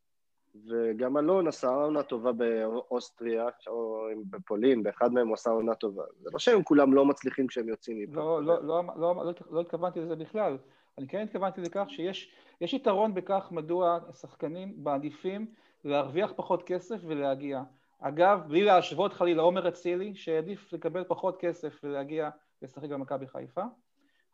[0.69, 6.03] וגם אלון עשה עונה טובה באוסטריה, או בפולין, באחד מהם הוא עשה עונה טובה.
[6.19, 8.21] זה לא שהם כולם לא מצליחים כשהם יוצאים מפה.
[8.21, 10.59] לא, לא, לא, לא, לא, לא התכוונתי לזה בכלל.
[10.99, 15.47] אני כן התכוונתי לכך שיש יתרון בכך מדוע השחקנים מעדיפים
[15.85, 17.63] להרוויח פחות כסף ולהגיע.
[18.01, 22.31] אגב, בלי להשוות חלילה עומר אצילי, שהעדיף לקבל פחות כסף ולהגיע
[22.63, 23.63] לשחק במכבי חיפה.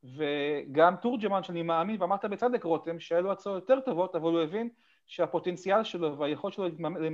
[0.05, 4.69] וגם תורג'מן, שאני מאמין, ואמרת בצדק רותם, שהיו לו הצעות יותר טובות, אבל הוא הבין
[5.07, 6.69] שהפוטנציאל שלו והיכולת שלו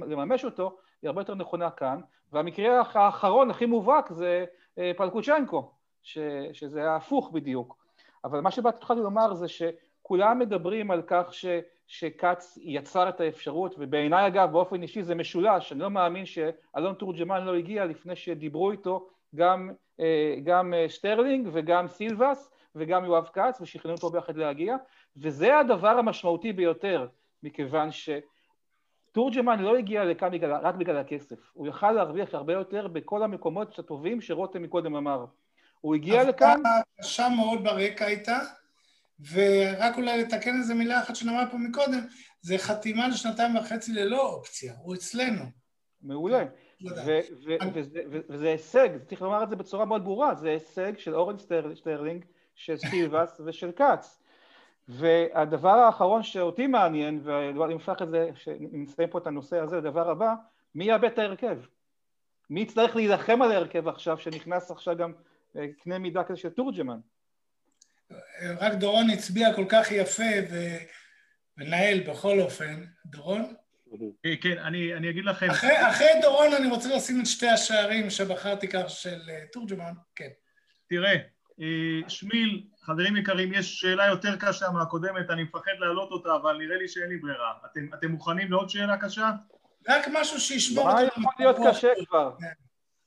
[0.07, 2.01] לממש אותו היא הרבה יותר נכונה כאן,
[2.33, 4.45] והמקרה האחרון הכי מובהק זה
[4.79, 5.71] אה, פלקוצ'נקו,
[6.03, 6.19] ש,
[6.53, 7.77] שזה היה הפוך בדיוק.
[8.25, 11.47] אבל מה שבאתי התחלתי לומר זה שכולם מדברים על כך ש,
[11.87, 17.45] שכץ יצר את האפשרות, ובעיניי אגב באופן אישי זה משולש, אני לא מאמין שאלון תורג'מן
[17.45, 19.71] לא הגיע לפני שדיברו איתו גם,
[20.01, 24.77] אה, גם אה, שטרלינג וגם סילבס וגם יואב כץ ושכנעו אותו ביחד להגיע,
[25.17, 27.07] וזה הדבר המשמעותי ביותר.
[27.47, 27.89] מכיוון
[29.13, 33.79] שתורג'מן לא הגיע לכאן בגלל, רק בגלל הכסף, הוא יכל להרוויח הרבה יותר בכל המקומות
[33.79, 35.25] הטובים שרותם מקודם אמר.
[35.81, 36.61] הוא הגיע לכאן...
[37.01, 38.39] קשה מאוד ברקע הייתה,
[39.33, 42.01] ורק אולי לתקן איזה מילה אחת שנאמר פה מקודם,
[42.41, 45.45] זה חתימה לשנתיים וחצי ללא אופציה, הוא אצלנו.
[46.03, 46.45] מעולה.
[48.29, 51.37] וזה הישג, צריך לומר את זה בצורה מאוד ברורה, זה הישג של אורן
[51.75, 54.23] סטרלינג, של סילבס ושל כץ.
[54.89, 60.35] והדבר האחרון שאותי מעניין, ואני מפתח את זה, שנסיים פה את הנושא הזה, הדבר הבא,
[60.75, 61.59] מי יאבד את ההרכב?
[62.51, 65.13] מי יצטרך להילחם על ההרכב עכשיו, שנכנס עכשיו גם
[65.57, 66.99] אה, קנה מידה כזה של תורג'מן?
[68.59, 70.23] רק דורון הצביע כל כך יפה
[71.59, 72.85] ומנהל בכל אופן.
[73.07, 73.55] דורון?
[74.27, 75.51] אה, כן, אני, אני אגיד לכם...
[75.51, 80.29] אחרי, אחרי דורון אני רוצה לשים את שתי השערים שבחרתי כך של אה, תורג'מן, כן.
[80.89, 81.17] תראה,
[82.09, 86.89] שמיל חברים יקרים, יש שאלה יותר קשה מהקודמת, אני מפחד להעלות אותה, אבל נראה לי
[86.89, 87.53] שאין לי ברירה.
[87.73, 89.31] אתם, אתם מוכנים לעוד שאלה קשה?
[89.89, 91.01] רק משהו שישמור אותנו.
[91.01, 92.31] מה יכול להיות קשה כבר?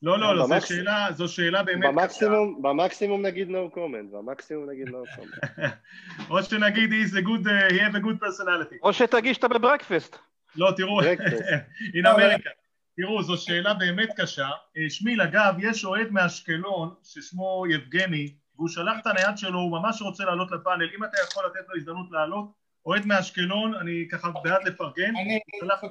[0.02, 2.70] לא, לא, לא, זו שאלה, זו שאלה באמת במקסימום, קשה.
[2.70, 5.66] במקסימום נגיד no comment, במקסימום נגיד no comment.
[6.30, 8.76] או שנגיד he's a good, uh, he have a good personality.
[8.84, 10.18] או שתגיש אותה בברקפסט.
[10.56, 11.02] לא, תראו,
[12.00, 12.50] in America.
[12.98, 14.50] תראו, זו שאלה באמת קשה.
[14.78, 20.02] אה, שמיל, אגב, יש אוהד מאשקלון ששמו יבגני, והוא שלח את הנייד שלו, הוא ממש
[20.02, 22.52] רוצה לעלות לפאנל, אם אתה יכול לתת לו הזדמנות לעלות,
[22.86, 25.16] אוהד מאשקלון, אני ככה בעד לפרגן.
[25.16, 25.84] אני שלח...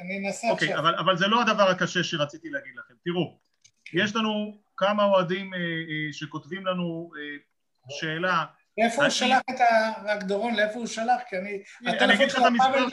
[0.00, 0.80] אני אנסה אוקיי, עכשיו.
[0.80, 2.94] אבל, אבל זה לא הדבר הקשה שרציתי להגיד לכם.
[3.04, 3.38] תראו,
[3.94, 7.36] יש לנו כמה אוהדים אה, אה, שכותבים לנו אה,
[7.90, 8.44] שאלה.
[8.78, 9.92] לאיפה הוא שלח את ה...
[10.04, 11.20] רק דורון, לאיפה הוא שלח?
[11.28, 11.62] כי אני...
[11.86, 12.86] אני אגיד לך את המספר.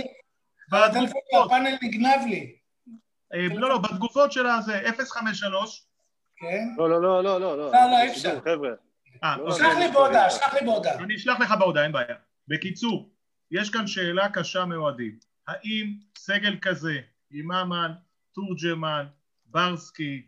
[0.71, 2.55] הטלפון של הפאנל נגנב לי.
[3.33, 5.85] לא, לא, בתגובות של הזה, 053.
[6.37, 6.67] כן?
[6.77, 7.57] לא, לא, לא, לא, לא.
[7.57, 8.39] לא, לא, אי אפשר.
[8.41, 8.84] חבר'ה.
[9.25, 11.03] אה, לא שלח לי בהודעה, שלח לי בהודעה.
[11.03, 12.15] אני אשלח לך בהודעה, אין בעיה.
[12.47, 13.09] בקיצור,
[13.51, 15.17] יש כאן שאלה קשה מאוהדים.
[15.47, 16.99] האם סגל כזה,
[17.31, 17.91] אימאמן,
[18.33, 19.05] תורג'מן,
[19.45, 20.25] ברסקי,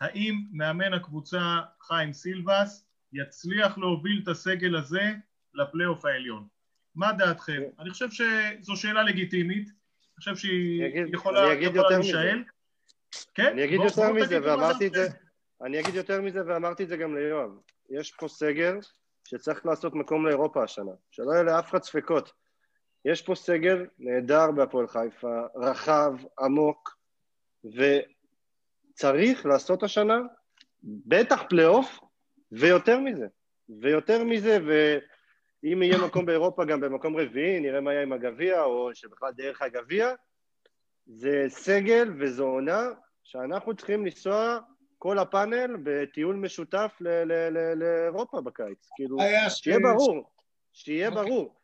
[0.00, 5.12] האם מאמן הקבוצה חיים סילבס יצליח להוביל את הסגל הזה
[5.54, 6.46] לפלייאוף העליון?
[6.94, 7.62] מה דעתכם?
[7.78, 10.82] אני חושב שזו שאלה לגיטימית, אני חושב שהיא
[11.12, 11.54] יכולה
[11.90, 12.42] להישאל.
[13.34, 13.46] כן?
[13.52, 15.08] אני אגיד יותר מזה, ואמרתי את זה,
[15.62, 17.50] אני אגיד יותר מזה ואמרתי את זה גם ליואב.
[17.90, 18.78] יש פה סגל
[19.24, 22.32] שצריך לעשות מקום לאירופה השנה, שלא יהיה לאף אחד ספקות.
[23.04, 26.96] יש פה סגל נהדר בהפועל חיפה, רחב, עמוק,
[27.64, 30.18] וצריך לעשות השנה
[30.82, 31.98] בטח פלייאוף,
[32.52, 33.26] ויותר מזה.
[33.80, 38.94] ויותר מזה, ואם יהיה מקום באירופה גם במקום רביעי, נראה מה יהיה עם הגביע, או
[38.94, 40.12] שבכלל דרך הגביע,
[41.06, 42.88] זה סגל וזו עונה
[43.24, 44.58] שאנחנו צריכים לנסוע
[44.98, 46.92] כל הפאנל בטיול משותף
[47.76, 48.88] לאירופה בקיץ.
[48.96, 50.30] כאילו, שיהיה ברור,
[50.72, 51.24] שיהיה אוקיי.
[51.24, 51.54] ברור.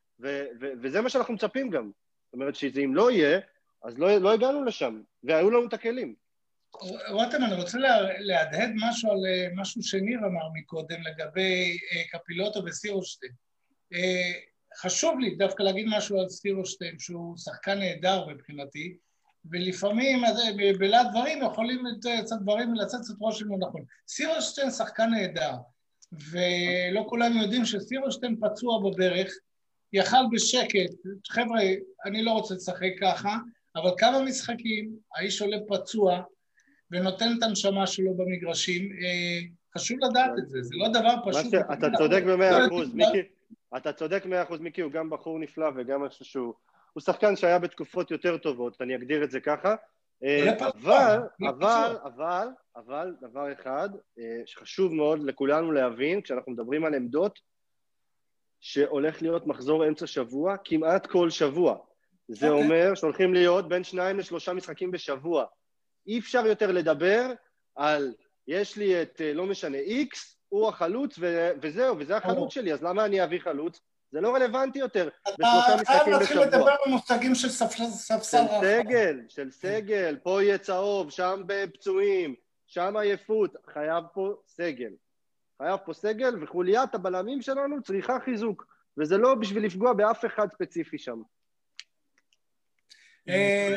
[0.83, 1.91] וזה מה שאנחנו מצפים גם.
[2.25, 3.41] זאת אומרת שאם לא יהיה,
[3.85, 6.15] אז לא, לא הגענו לשם, והיו לנו את הכלים.
[7.11, 7.79] רותם, אני רוצה
[8.19, 13.33] להדהד משהו על אה, משהו שניר אמר מקודם לגבי אה, קפילוטו וסירושטיין.
[13.95, 14.33] אה,
[14.77, 18.97] חשוב לי דווקא להגיד משהו על סירושטיין, שהוא שחקן נהדר מבחינתי,
[19.51, 20.23] ולפעמים
[20.79, 23.85] בלעד דברים יכולים לצאת דברים ולצאת קצת רושם לא נכון.
[24.09, 25.53] סירושטיין שחקן נהדר,
[26.13, 29.33] ולא כולם יודעים שסירושטיין פצוע בברך,
[29.93, 30.91] יכל בשקט,
[31.29, 31.61] חבר'ה,
[32.05, 33.37] אני לא רוצה לשחק ככה,
[33.77, 36.23] אבל כמה משחקים, האיש עולה פצוע
[36.91, 39.41] ונותן את הנשמה שלו במגרשים, אה,
[39.75, 41.55] חשוב לדעת את זה, זה לא דבר פשוט.
[41.73, 43.23] אתה צודק במאה אחוז, מיקי,
[43.77, 46.55] אתה צודק במאה אחוז, מיקי, הוא גם בחור נפלא וגם משהו שהוא...
[46.93, 49.75] הוא שחקן שהיה בתקופות יותר טובות, אני אגדיר את זה ככה,
[50.25, 56.95] אה, אבל, אבל, אבל, אבל, דבר אחד אה, שחשוב מאוד לכולנו להבין, כשאנחנו מדברים על
[56.95, 57.39] עמדות,
[58.61, 61.77] שהולך להיות מחזור אמצע שבוע כמעט כל שבוע.
[62.29, 62.49] זה.
[62.49, 62.65] אוקיי.
[62.65, 65.45] אומר שהולכים להיות בין שניים לשלושה משחקים בשבוע.
[66.07, 67.33] אי אפשר יותר לדבר
[67.75, 68.15] על
[68.49, 72.53] יש לי את, אה, לא משנה, איקס, הוא החלוץ ו- וזהו, וזה החלוץ.
[72.53, 73.81] שלי, אז למה אני אביא חלוץ?
[74.13, 75.83] זה לא רלוונטי יותר בשלושה משחקים בשבוע.
[75.83, 78.61] אתה חייב להתחיל לדבר במושגים של ספסל רחב.
[78.61, 82.35] של סגל, של סגל, פה יהיה צהוב, שם בפצועים,
[82.67, 84.91] שם עייפות, חייב פה סגל.
[85.63, 88.67] חייב פה סגל, וחוליית הבלמים שלנו צריכה חיזוק,
[88.99, 91.23] וזה לא בשביל לפגוע באף אחד ספציפי שם.
[93.29, 93.77] אה,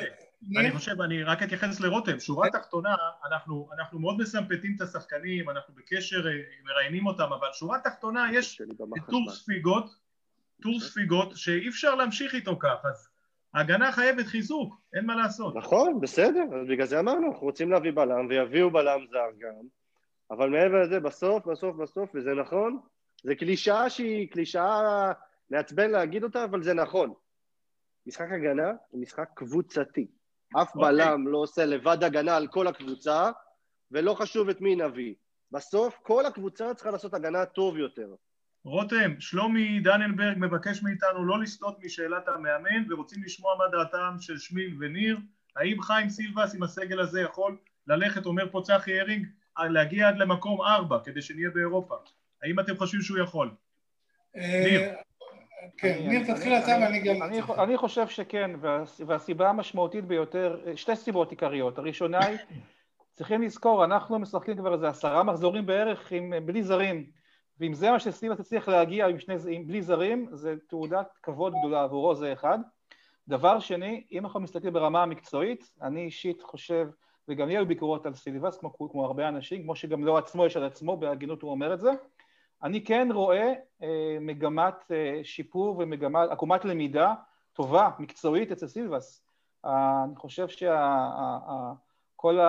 [0.58, 2.96] אני חושב, אני רק אתייחס לרותם, שורה תחתונה,
[3.26, 6.32] אנחנו, אנחנו מאוד מסמפטים את השחקנים, אנחנו בקשר, אה,
[6.64, 8.62] מראיינים אותם, אבל שורה תחתונה יש
[9.10, 10.05] טור ספיגות,
[10.62, 13.08] טור ספיגות שאי אפשר להמשיך איתו כך, אז
[13.54, 15.56] ההגנה חייבת חיזוק, אין מה לעשות.
[15.56, 19.64] נכון, בסדר, אז בגלל זה אמרנו, אנחנו רוצים להביא בלם, ויביאו בלם זר גם,
[20.32, 22.80] אבל מעבר לזה, בסוף, בסוף, בסוף, וזה נכון,
[23.24, 25.12] זה קלישאה שהיא קלישאה
[25.50, 27.14] מעצבן להגיד אותה, אבל זה נכון.
[28.08, 30.08] משחק הגנה הוא משחק קבוצתי.
[30.62, 30.78] אף okay.
[30.78, 30.92] אוקיי.
[30.92, 33.32] בלם לא עושה לבד הגנה על כל הקבוצה,
[33.92, 35.14] ולא חשוב את מי נביא.
[35.52, 38.16] בסוף כל הקבוצה צריכה לעשות הגנה טוב יותר.
[38.66, 44.78] רותם, שלומי דננברג מבקש מאיתנו לא לסטות משאלת המאמן ורוצים לשמוע מה דעתם של שמיל
[44.80, 45.18] וניר.
[45.56, 49.28] האם חיים סילבס עם הסגל הזה יכול ללכת, אומר פה צחי הרינג,
[49.60, 51.96] להגיע עד למקום ארבע כדי שנהיה באירופה?
[52.44, 53.52] האם אתם חושבים שהוא יכול?
[54.36, 54.82] אה, ניר.
[55.78, 57.30] כן, ניר תתחיל אתה ואני גם...
[57.64, 58.52] אני חושב שכן,
[59.08, 61.78] והסיבה המשמעותית ביותר, שתי סיבות עיקריות.
[61.78, 62.38] הראשונה היא,
[63.14, 67.06] צריכים לזכור, אנחנו משחקים כבר איזה עשרה מחזורים בערך עם, בלי זרים,
[67.60, 71.84] ואם זה מה שסיבה תצליח להגיע עם שני, עם בלי זרים, זה תעודת כבוד גדולה
[71.84, 72.60] עבורו, זה אחד.
[73.28, 76.88] דבר שני, אם אנחנו מסתכלים ברמה המקצועית, אני אישית חושב,
[77.28, 80.58] וגם לי היו ביקורות על סילבס, כמו, כמו הרבה אנשים, כמו שגם לא עצמו יש
[80.58, 81.92] על עצמו, בהגינות הוא אומר את זה,
[82.64, 87.14] אני כן רואה אה, מגמת אה, שיפור ומגמת, עקומת למידה
[87.54, 89.26] טובה, מקצועית אצל סילבס.
[89.66, 92.40] אה, אני חושב שכל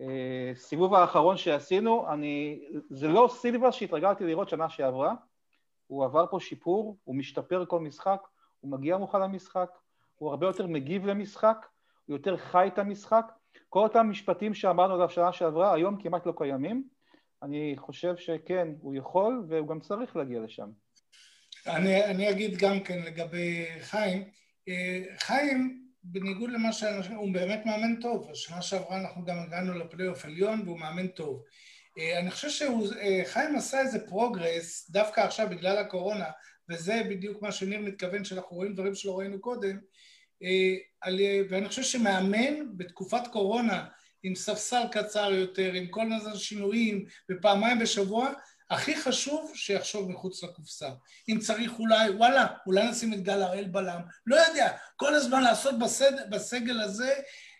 [0.00, 2.60] אה, האחרון שעשינו, אני,
[2.90, 5.14] זה לא סילבס שהתרגלתי לראות שנה שעברה,
[5.86, 8.20] הוא עבר פה שיפור, הוא משתפר כל משחק,
[8.60, 9.70] הוא מגיע מוכן למשחק,
[10.16, 11.66] הוא הרבה יותר מגיב למשחק,
[12.06, 13.32] הוא יותר חי את המשחק.
[13.68, 16.88] כל אותם משפטים שאמרנו עליו שנה שעברה, היום כמעט לא קיימים.
[17.42, 20.70] אני חושב שכן, הוא יכול והוא גם צריך להגיע לשם.
[21.66, 24.24] אני, אני אגיד גם כן לגבי חיים.
[24.68, 28.30] אה, חיים, בניגוד למה שאנשים, הוא באמת מאמן טוב.
[28.30, 31.42] השנה שעברה אנחנו גם הגענו לפלייאוף עליון והוא מאמן טוב.
[31.98, 36.30] אה, אני חושב שחיים אה, עשה איזה progress, דווקא עכשיו בגלל הקורונה,
[36.68, 39.78] וזה בדיוק מה שניר מתכוון, שאנחנו רואים דברים שלא ראינו קודם,
[41.50, 43.86] ואני חושב שמאמן בתקופת קורונה
[44.22, 48.32] עם ספסל קצר יותר, עם כל מיני שינויים, ופעמיים בשבוע,
[48.70, 50.88] הכי חשוב שיחשוב מחוץ לקופסה.
[51.28, 55.78] אם צריך אולי, וואלה, אולי נשים את גל הראל בלם, לא יודע, כל הזמן לעשות
[55.78, 57.14] בסד, בסגל הזה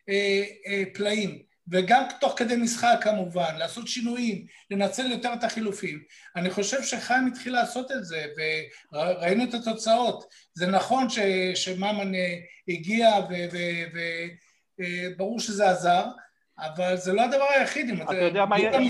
[0.09, 1.51] אה, אה, פלאים.
[1.73, 6.03] וגם תוך כדי משחק כמובן, לעשות שינויים, לנצל יותר את החילופים.
[6.37, 8.27] אני חושב שחיים התחיל לעשות את זה,
[8.93, 10.25] וראינו את התוצאות.
[10.55, 11.19] זה נכון ש,
[11.55, 12.37] שממן אה,
[12.69, 13.11] הגיע
[14.79, 16.05] וברור אה, שזה עזר,
[16.61, 18.01] אבל זה לא הדבר היחיד.
[18.03, 18.81] אתה יודע מה יהיה,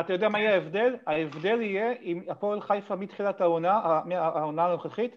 [0.00, 0.96] אתה יודע מה יהיה ההבדל?
[1.06, 3.80] ההבדל יהיה אם הפועל חיפה מתחילת העונה,
[4.14, 5.16] העונה הנוכחית,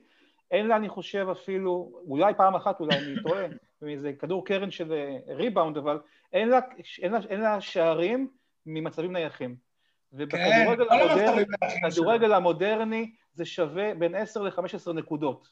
[0.52, 3.46] אין לה, אני חושב, אפילו, אולי פעם אחת, אולי אני טועה,
[3.82, 4.94] מאיזה כדור קרן של
[5.28, 6.00] ריבאונד, אבל
[6.34, 6.60] אין לה,
[7.02, 8.28] אין לה, אין לה שערים
[8.66, 9.56] ממצבים נייחים.
[10.14, 10.96] ובכדורגל כן,
[11.84, 15.48] המודרני, המודרני זה שווה בין 10 ל-15 נקודות.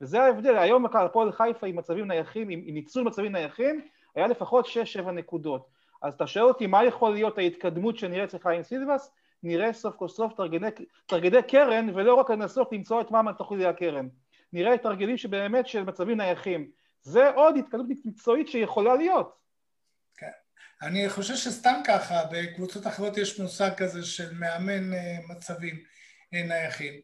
[0.00, 3.80] וזה ההבדל, היום הפועל חיפה עם מצבים נייחים, עם ניצול מצבים נייחים,
[4.14, 5.75] היה לפחות 6-7 נקודות.
[6.06, 9.10] אז אתה שואל אותי מה יכול להיות ההתקדמות שנראה אצלך עם סילבס,
[9.42, 10.66] נראה סוף כל סוף תרגילי,
[11.06, 14.08] תרגילי קרן, ולא רק לנסות למצוא את ממן תוך כדי הקרן.
[14.52, 16.70] נראה תרגילים שבאמת של מצבים נייחים.
[17.02, 19.36] זה עוד התקדמות מקצועית שיכולה להיות.
[20.16, 20.30] כן.
[20.82, 25.74] אני חושב שסתם ככה, בקבוצות אחרות יש מושג כזה של מאמן אה, מצבים
[26.34, 27.00] אה, נייחים.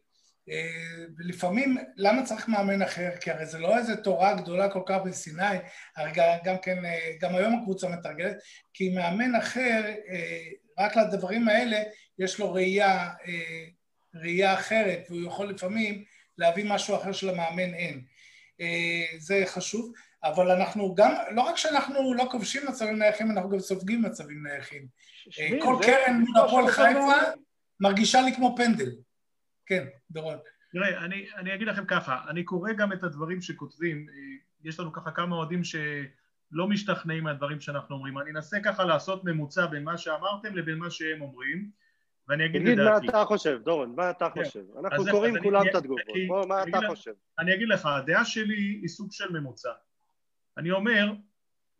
[0.49, 3.09] אה, ולפעמים, למה צריך מאמן אחר?
[3.21, 5.57] כי הרי זה לא איזה תורה גדולה כל כך בסיני,
[5.97, 6.11] הרי
[6.43, 6.77] גם כן,
[7.21, 8.37] גם היום הקבוצה מתרגלת,
[8.73, 9.81] כי מאמן אחר,
[10.79, 11.77] רק לדברים האלה,
[12.19, 13.09] יש לו ראייה,
[14.15, 16.03] ראייה אחרת, והוא יכול לפעמים
[16.37, 18.01] להביא משהו אחר שלמאמן אין.
[18.61, 19.91] אה, זה חשוב,
[20.23, 24.87] אבל אנחנו גם, לא רק שאנחנו לא כובשים מצבים נייחים, אנחנו גם סופגים מצבים נייחים.
[25.39, 27.13] אה, כל קרן מול הפועל חיפה
[27.79, 28.91] מרגישה לי כמו פנדל.
[29.65, 30.37] כן, דורון.
[30.71, 34.13] תראה, אני, אני אגיד לכם ככה, אני קורא גם את הדברים שכותבים, אה,
[34.63, 39.65] יש לנו ככה כמה אוהדים שלא משתכנעים מהדברים שאנחנו אומרים, אני אנסה ככה לעשות ממוצע
[39.65, 41.69] בין מה שאמרתם לבין מה שהם אומרים,
[42.27, 42.75] ואני אגיד לדעתי.
[42.75, 44.43] תגיד מה אתה חושב, דורון, מה אתה כן.
[44.43, 44.63] חושב?
[44.79, 47.13] אנחנו קוראים כולם את התגובות, בוא, מה אתה חושב?
[47.39, 49.71] אני אגיד לך, הדעה שלי היא סוג של ממוצע.
[50.57, 51.13] אני אומר,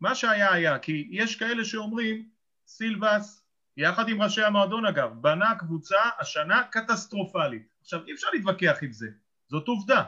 [0.00, 2.28] מה שהיה היה, כי יש כאלה שאומרים,
[2.66, 3.44] סילבס,
[3.76, 7.73] יחד עם ראשי המועדון אגב, בנה קבוצה השנה קטסטרופלית.
[7.84, 9.08] עכשיו, אי אפשר להתווכח עם זה,
[9.48, 10.04] זאת עובדה,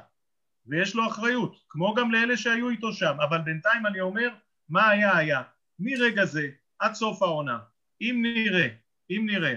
[0.67, 4.29] ויש לו אחריות, כמו גם לאלה שהיו איתו שם, אבל בינתיים אני אומר,
[4.69, 5.43] מה היה היה.
[5.79, 7.59] מרגע זה עד סוף העונה,
[8.01, 8.69] אם נראה,
[9.11, 9.57] אם נראה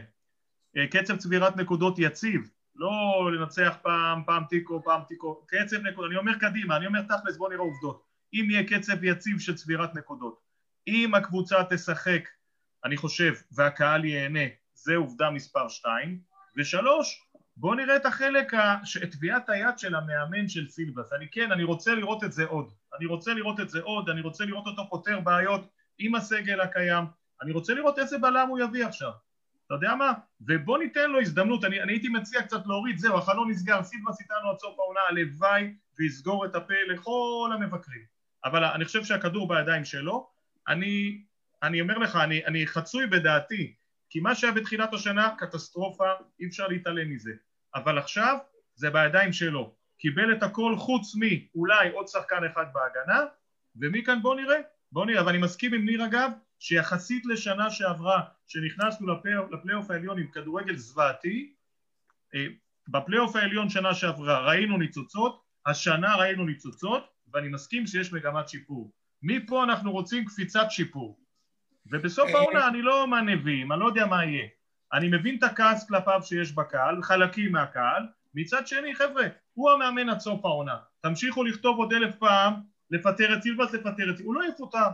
[0.77, 6.19] אה, קצב צבירת נקודות יציב, לא לנצח פעם, פעם תיקו, פעם תיקו, קצב נקודות, אני
[6.19, 8.03] אומר קדימה, אני אומר תכלס בוא נראה עובדות,
[8.33, 10.39] אם יהיה קצב יציב של צבירת נקודות,
[10.87, 12.29] אם הקבוצה תשחק,
[12.85, 16.19] אני חושב, והקהל ייהנה, זה עובדה מספר שתיים,
[16.57, 17.28] ושלוש,
[17.59, 18.53] בוא נראה את החלק,
[19.03, 22.73] את טביעת היד של המאמן של סילבס, אני כן, אני רוצה לראות את זה עוד,
[22.97, 25.67] אני רוצה לראות את זה עוד, אני רוצה לראות אותו פותר בעיות
[25.99, 27.05] עם הסגל הקיים,
[27.41, 29.11] אני רוצה לראות איזה בלם הוא יביא עכשיו
[29.69, 30.13] אתה יודע מה?
[30.41, 34.49] ובוא ניתן לו הזדמנות, אני, אני הייתי מציע קצת להוריד, זהו, החלון נסגר, סילבס איתנו
[34.49, 38.01] עד סוף העונה, הלוואי ויסגור את הפה לכל המבקרים.
[38.45, 40.29] אבל אני חושב שהכדור בידיים שלו.
[40.67, 41.21] אני,
[41.63, 43.73] אני אומר לך, אני, אני חצוי בדעתי,
[44.09, 47.31] כי מה שהיה בתחילת השנה, קטסטרופה, אי אפשר להתעלם מזה.
[47.75, 48.37] אבל עכשיו,
[48.75, 49.75] זה בידיים שלו.
[49.97, 53.25] קיבל את הכל חוץ מאולי עוד שחקן אחד בהגנה,
[53.75, 54.57] ומכאן בוא נראה,
[54.91, 59.07] בוא נראה, ואני מסכים עם ניר אגב, שיחסית לשנה שעברה, שנכנסנו
[59.51, 61.53] לפלייאוף העליון עם כדורגל זוועתי,
[62.35, 62.45] אה,
[62.87, 68.91] בפלייאוף העליון שנה שעברה ראינו ניצוצות, השנה ראינו ניצוצות, ואני מסכים שיש מגמת שיפור.
[69.21, 71.19] מפה אנחנו רוצים קפיצת שיפור.
[71.85, 74.47] ובסוף אה, העונה אני לא מה נביאים, אני לא יודע מה יהיה.
[74.93, 79.23] אני מבין את הכעס כלפיו שיש בקהל, חלקים מהקהל, מצד שני חבר'ה,
[79.53, 80.75] הוא המאמן עד סוף העונה.
[81.01, 82.53] תמשיכו לכתוב עוד אלף פעם,
[82.91, 83.95] לפטר את סילבס, לפטר את...
[83.95, 84.87] סילבס, הוא לא יפוטר.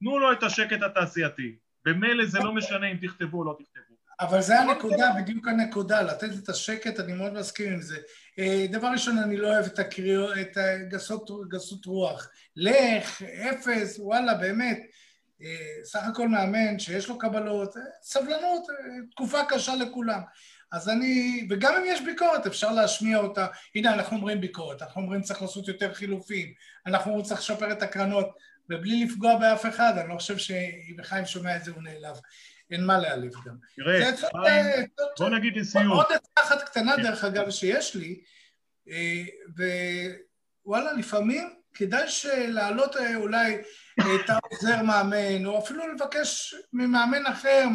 [0.00, 1.56] תנו לו את השקט התעשייתי.
[1.84, 3.94] במילא זה לא משנה אם תכתבו או לא תכתבו.
[4.20, 7.98] אבל זה הנקודה, בדיוק הנקודה, לתת את השקט, אני מאוד מסכים עם זה.
[8.38, 12.28] אה, דבר ראשון, אני לא אוהב את הקריאות, את הגסות, גסות רוח.
[12.56, 14.78] לך, אפס, וואלה, באמת.
[15.42, 18.66] אה, סך הכל מאמן שיש לו קבלות, אה, סבלנות,
[19.10, 20.20] תקופה קשה לכולם.
[20.72, 23.46] אז אני, וגם אם יש ביקורת, אפשר להשמיע אותה.
[23.74, 26.52] הנה, אנחנו אומרים ביקורת, אנחנו אומרים צריך לעשות יותר חילופים,
[26.86, 28.28] אנחנו אומרים צריך לשפר את הקרנות.
[28.70, 32.16] ובלי לפגוע באף אחד, אני לא חושב שאם חיים שומע את זה הוא נעלב.
[32.70, 33.54] אין מה להעליב גם.
[33.76, 34.86] תראה, חיים,
[35.18, 35.88] בוא נגיד לסיום.
[35.88, 37.02] עוד עצה אחת קטנה, כן.
[37.02, 38.20] דרך אגב, שיש לי,
[38.88, 39.24] אה,
[40.64, 42.06] ווואלה, לפעמים כדאי
[42.48, 43.58] להעלות אה, אולי
[44.00, 47.66] את העוזר מאמן, או אפילו לבקש ממאמן אחר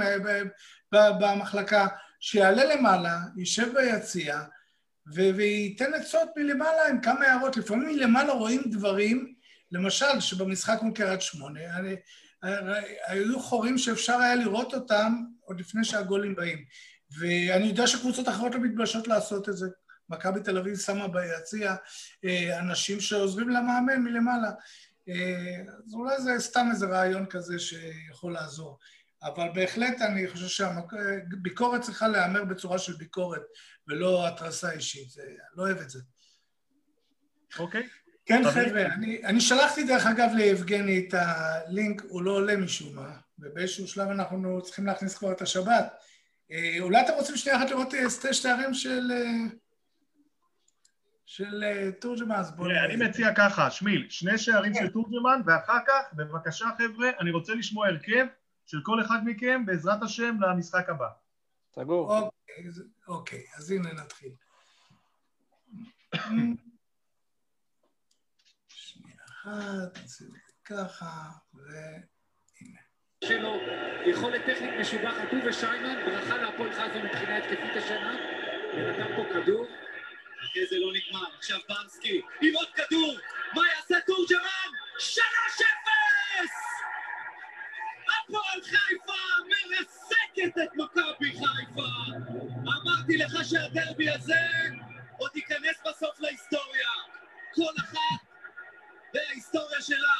[0.91, 1.87] במחלקה,
[2.19, 4.41] שיעלה למעלה, יישב ביציע,
[5.13, 7.57] וייתן עצות מלמעלה עם כמה הערות.
[7.57, 9.33] לפעמים מלמעלה רואים דברים
[9.71, 11.59] למשל, שבמשחק מול קריית שמונה,
[13.07, 16.65] היו חורים שאפשר היה לראות אותם עוד לפני שהגולים באים.
[17.19, 19.67] ואני יודע שקבוצות אחרות לא מתביישות לעשות את זה.
[20.09, 21.75] מכבי תל אביב שמה ביציע
[22.25, 24.51] אה, אנשים שעוזבים למאמן מלמעלה.
[25.09, 28.79] אה, אז אולי זה סתם איזה רעיון כזה שיכול לעזור.
[29.23, 33.41] אבל בהחלט אני חושב שהביקורת צריכה להיאמר בצורה של ביקורת
[33.87, 35.21] ולא התרסה אישית, זה,
[35.55, 35.99] לא אוהב את זה.
[37.59, 37.81] אוקיי.
[37.83, 38.05] Okay.
[38.25, 43.17] כן, חבר'ה, אני, אני שלחתי דרך אגב ליבגני את הלינק, הוא לא עולה משום מה,
[43.39, 45.93] ובאיזשהו שלב אנחנו צריכים להכניס כבר את השבת.
[46.51, 49.11] אה, אולי אתם רוצים שנייה אחת לראות שתי שערים של...
[51.25, 51.63] של
[51.99, 52.69] תורג'מן, אז בואו...
[52.71, 57.87] אני מציע ככה, שמיל, שני שערים של תורג'מן, ואחר כך, בבקשה חבר'ה, אני רוצה לשמוע
[57.87, 58.25] הרכב
[58.65, 61.07] של כל אחד מכם, בעזרת השם, למשחק הבא.
[61.75, 62.17] סגור.
[62.17, 62.65] אוקיי,
[63.07, 64.31] אוקיי אז הנה נתחיל.
[68.67, 72.79] שנייה אחת, נעשה את זה ככה, והנה.
[73.23, 73.57] שלו,
[74.05, 78.15] יכולת טכנית משובחת, הוא ושיימן, ברכה להפועל חיפה מבחינה התקפית השנה,
[78.73, 79.65] ונתן פה כדור.
[80.45, 83.17] אחרי זה לא נגמר, עכשיו ברסקי, עם עוד כדור,
[83.53, 84.69] מה יעשה תורג'מן?
[84.99, 86.53] שלוש אפס!
[88.07, 91.87] הפועל חיפה מרסקת את מכבי חיפה!
[92.61, 94.41] אמרתי לך שהדרבי הזה
[95.17, 96.89] עוד ייכנס בסוף להיסטוריה.
[97.55, 98.25] כל אחת
[99.13, 100.15] וההיסטוריה שלה.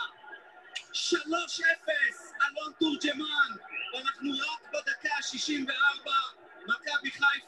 [0.94, 3.52] שלוש אפס, אלון תורג'מן,
[3.94, 6.10] ואנחנו רק בדקה ה-64,
[6.68, 7.45] מכבי חיפה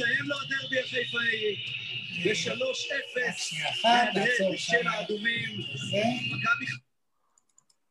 [0.00, 1.56] והסתיים לו הדרבי החיפאי
[2.24, 3.52] בשלוש אפס,
[3.84, 5.58] מהדהד של האדומים,
[6.26, 6.66] מכבי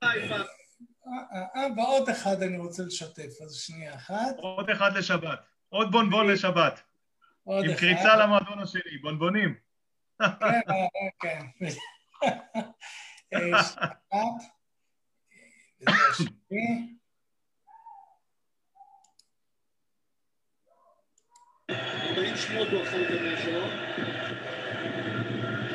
[0.05, 0.35] חיפה.
[0.35, 4.37] אה, אה, ועוד אחד אני רוצה לשתף, אז שנייה אחת.
[4.37, 5.39] עוד אחד לשבת.
[5.69, 6.81] עוד בונבון לשבת.
[7.47, 9.55] עם קריצה למועדון השני, בונבונים.
[10.19, 10.25] כן,
[10.69, 10.87] אה,
[11.19, 11.45] כן.
[13.39, 14.09] שנייה אחת.
[22.35, 23.61] שמות ברכות למישהו.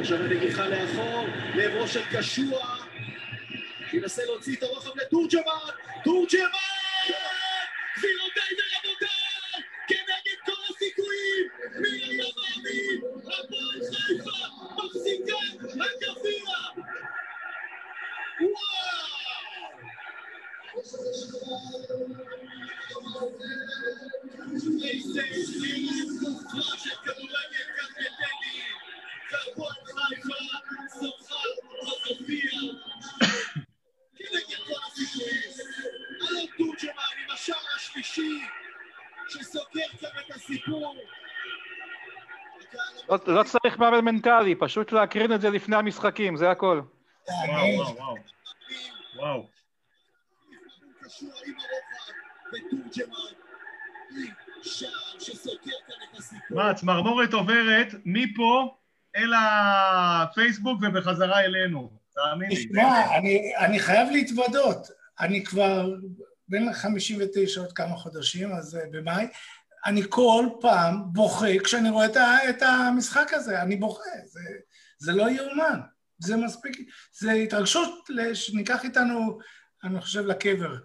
[0.01, 2.77] עכשיו הנגיחה לאחור, לעברו של קשוע,
[3.91, 5.73] שינסה להוציא את הרוחב לתורג'מן,
[6.05, 6.49] תורג'מן!
[7.99, 11.49] גבירותיי ורבותיי, כנגד כל הסיכויים,
[11.81, 13.01] מי היה מאמין?
[13.21, 14.47] הפועל חיפה
[14.85, 16.85] מחזיקה הגביע!
[18.41, 18.59] לא,
[43.27, 46.81] לא צריך מאמן מנטלי, פשוט להקרין את זה לפני המשחקים, זה הכל.
[47.29, 48.17] וואו, וואו, וואו.
[49.17, 49.47] וואו.
[56.51, 58.77] מה, הצמרמורת עוברת מפה
[59.17, 62.57] אל הפייסבוק ובחזרה אלינו, תאמין לי.
[62.57, 64.89] תשמע, אני, אני חייב להתוודות,
[65.21, 65.91] אני כבר
[66.49, 69.27] בין 59 עוד כמה חודשים, אז אה, במאי,
[69.87, 74.41] אני כל פעם בוכה כשאני רואה את, ה, את המשחק הזה, אני בוכה, זה,
[74.99, 75.81] זה לא יאומן,
[76.19, 76.77] זה מספיק,
[77.13, 79.39] זה התרגשות שניקח איתנו,
[79.85, 80.77] אני חושב, לקבר.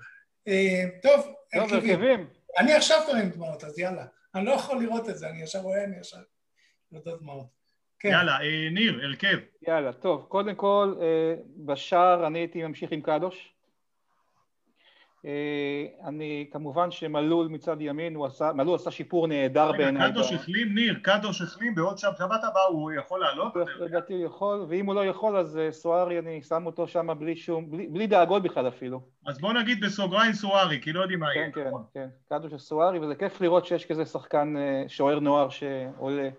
[0.48, 2.28] אה, טוב, טוב, הרכבים.
[2.58, 4.06] אני עכשיו כבר עם דמעות, אז יאללה.
[4.36, 6.18] אני לא יכול לראות את זה, אני ישר רואה, אני ישר
[6.92, 7.48] יודעת דמעות.
[8.00, 8.10] כן.
[8.10, 9.38] יאללה, אה, ניר, הרכב.
[9.68, 10.26] יאללה, טוב.
[10.30, 11.36] קודם כל, אה,
[11.66, 13.54] בשער אני הייתי ממשיך עם קדוש.
[15.26, 20.12] אה, אני, כמובן שמלול מצד ימין, הוא עשה, מלול עשה שיפור נהדר בעיניי.
[20.12, 23.54] קדוש החלים, ניר, קדוש החלים, בעוד שבת הבאה הוא יכול לעלות?
[23.80, 27.36] לדעתי הוא יכול, ואם הוא לא יכול אז אה, סוארי, אני שם אותו שם בלי
[27.36, 29.02] שום, בלי, בלי דאגות בכלל אפילו.
[29.26, 31.52] אז בוא נגיד בסוגריים סוארי, כי לא יודעים מה כן, יהיה.
[31.52, 36.30] כן, כן, כן, קדוש וסוארי, וזה כיף לראות שיש כזה שחקן אה, שוער נוער שעולה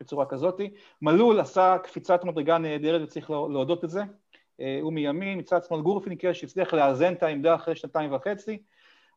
[0.00, 0.60] בצורה כזאת.
[1.02, 4.02] מלול עשה קפיצת מדרגה נהדרת וצריך להודות את זה.
[4.60, 8.62] אה, הוא מימין, מצד שמאל גורפינקר שהצליח לאזן את העמדה אחרי שנתיים וחצי.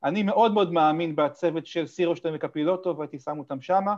[0.03, 3.95] אני מאוד מאוד מאמין בצוות של סירושטיין וקפילוטו והייתי שם אותם שמה.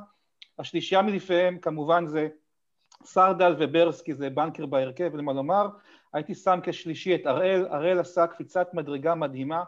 [0.59, 2.27] השלישייה מלפניהם כמובן זה
[3.03, 5.67] סרדל וברסקי זה בנקר בהרכב, אין מה לומר.
[6.13, 9.63] הייתי שם כשלישי את הראל, הראל עשה קפיצת מדרגה מדהימה.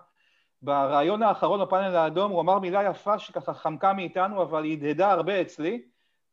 [0.62, 5.42] בריאיון האחרון בפאנל האדום הוא אמר מילה יפה שככה חמקה מאיתנו אבל היא הדהדה הרבה
[5.42, 5.82] אצלי.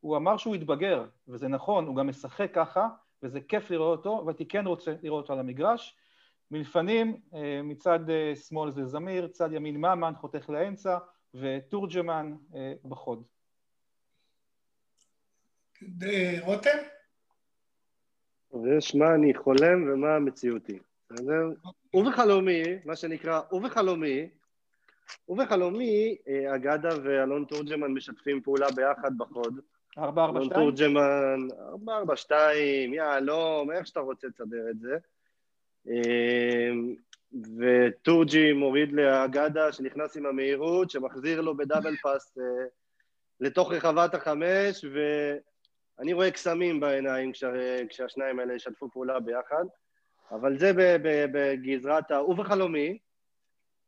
[0.00, 2.88] הוא אמר שהוא התבגר, וזה נכון, הוא גם משחק ככה,
[3.22, 5.96] וזה כיף לראות אותו, והייתי כן רוצה לראות אותו על המגרש.
[6.50, 10.98] מלפנים, אה, מצד אה, שמאל זה זמיר, צד ימין ממן, חותך לאמצע,
[11.34, 13.22] ותורג'מן אה, בחוד.
[16.40, 16.78] רותם?
[18.52, 20.78] ויש מה אני חולם ומה המציאותי,
[21.10, 21.48] בסדר?
[21.94, 24.28] ובחלומי, מה שנקרא, ובחלומי,
[25.28, 26.16] ובחלומי,
[26.54, 29.60] אגדה ואלון תורג'מן משתפים פעולה ביחד בחוד.
[29.98, 30.96] ארבע, ארבע, שתיים?
[31.68, 34.96] ארבע, ארבע, שתיים, יהלום, איך שאתה רוצה תסדר את זה.
[35.88, 36.70] אה,
[37.58, 42.64] וטורג'י מוריד לאגדה שנכנס עם המהירות, שמחזיר לו בדאבל פאס אה,
[43.40, 44.84] לתוך רחבת החמש,
[45.98, 49.64] ואני רואה קסמים בעיניים כשה- כשהשניים האלה ישתפו פעולה ביחד.
[50.30, 50.72] אבל זה
[51.32, 52.98] בגזרת ההוא וחלומי,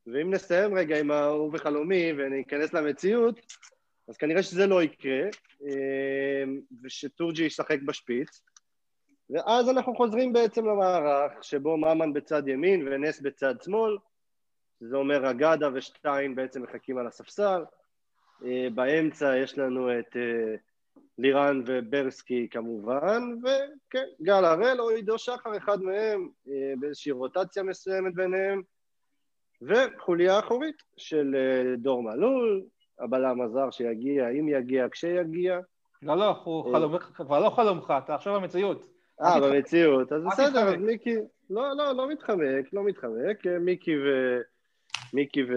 [0.07, 3.41] ואם נסיים רגע עם ההוא וחלומי וניכנס למציאות,
[4.13, 5.23] אז כנראה שזה לא יקרה,
[5.67, 6.45] אה,
[6.83, 8.43] ושטורג'י ישחק בשפיץ,
[9.31, 13.97] ואז אנחנו חוזרים בעצם למערך שבו ממן בצד ימין ונס בצד שמאל,
[14.81, 17.65] זה אומר אגדה ושטיין בעצם מחכים על הספסל,
[18.45, 20.55] אה, באמצע יש לנו את אה,
[21.19, 26.29] לירן וברסקי כמובן, וכן, גל הראל או עידו שחר, אחד מהם,
[26.79, 28.63] באיזושהי רוטציה מסוימת ביניהם,
[29.63, 31.35] וחוליה אחורית של
[31.79, 32.63] דור מלול,
[33.03, 35.61] הבלם הזר שיגיע, אם יגיע, כשיגיע.
[36.03, 38.87] לא, לא, הוא חלום, כבר לא חלומך, אתה עכשיו במציאות.
[39.23, 39.41] אה.
[39.41, 40.13] במציאות.
[40.13, 40.69] אז בסדר.
[40.69, 41.17] אז מיקי...
[41.51, 43.47] לא, לא, לא מתחמק, לא מתחמק.
[43.47, 44.39] אה, מיקי ו...
[45.15, 45.53] מיקי ו...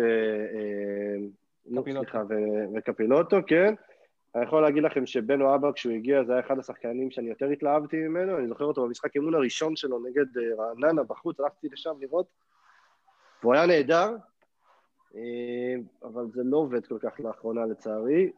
[0.53, 1.27] אה,
[1.65, 1.83] נו.
[1.83, 2.21] סליחה,
[2.75, 3.73] וקפילוטו, כן.
[4.35, 7.97] אני יכול להגיד לכם שבנו אבא, כשהוא הגיע, זה היה אחד השחקנים שאני יותר התלהבתי
[7.97, 8.37] ממנו.
[8.37, 12.27] אני זוכר אותו במשחק אימון הראשון שלו נגד אה, רעננה בחוץ, הלכתי לשם לראות.
[13.43, 14.15] והוא היה נהדר, אה,
[16.03, 18.31] אבל זה לא עובד כל כך לאחרונה לצערי,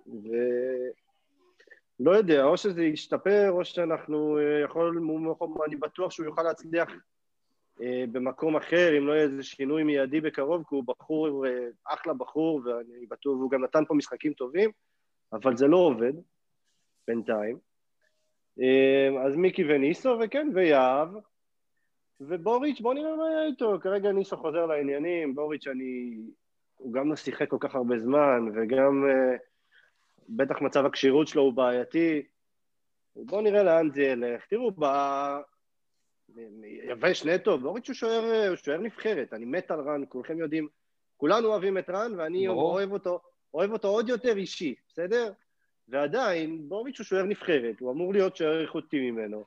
[2.00, 5.02] ולא יודע, או שזה ישתפר, או שאנחנו אה, יכול,
[5.68, 6.90] אני בטוח שהוא יוכל להצליח
[7.82, 12.14] אה, במקום אחר, אם לא יהיה איזה שינוי מיידי בקרוב, כי הוא בחור, אה, אחלה
[12.14, 14.72] בחור, ואני בטוח, והוא גם נתן פה משחקים טובים,
[15.34, 16.14] אבל זה לא עובד
[17.08, 17.58] בינתיים.
[18.62, 21.10] אה, אז מיקי וניסו, וכן, ויהב,
[22.22, 23.78] ובוריץ', בוא נראה מה יהיה איתו.
[23.82, 26.18] כרגע ניסו חוזר לעניינים, בוריץ' אני...
[26.78, 29.36] הוא גם לא שיחק כל כך הרבה זמן, וגם אה,
[30.30, 32.26] בטח מצב הכשירות שלו הוא בעייתי.
[33.16, 34.46] בואו נראה לאן זה ילך.
[34.46, 34.86] תראו, ב...
[36.64, 40.68] יבש נטו, בוריץ' הוא שוער, הוא שוער נבחרת, אני מת על רן, כולכם יודעים,
[41.18, 42.74] כולנו אוהבים את רן, ואני ברור.
[42.74, 43.20] אוהב אותו,
[43.54, 45.32] אוהב אותו עוד יותר אישי, בסדר?
[45.88, 49.44] ועדיין, בוריץ' הוא שוער נבחרת, הוא אמור להיות שוער איכותי ממנו.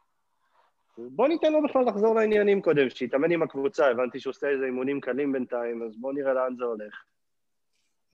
[0.98, 5.00] בוא ניתן לו בכלל לחזור לעניינים קודם, שיתאמן עם הקבוצה, הבנתי שהוא עושה איזה אימונים
[5.00, 7.04] קלים בינתיים, אז בוא נראה לאן זה הולך.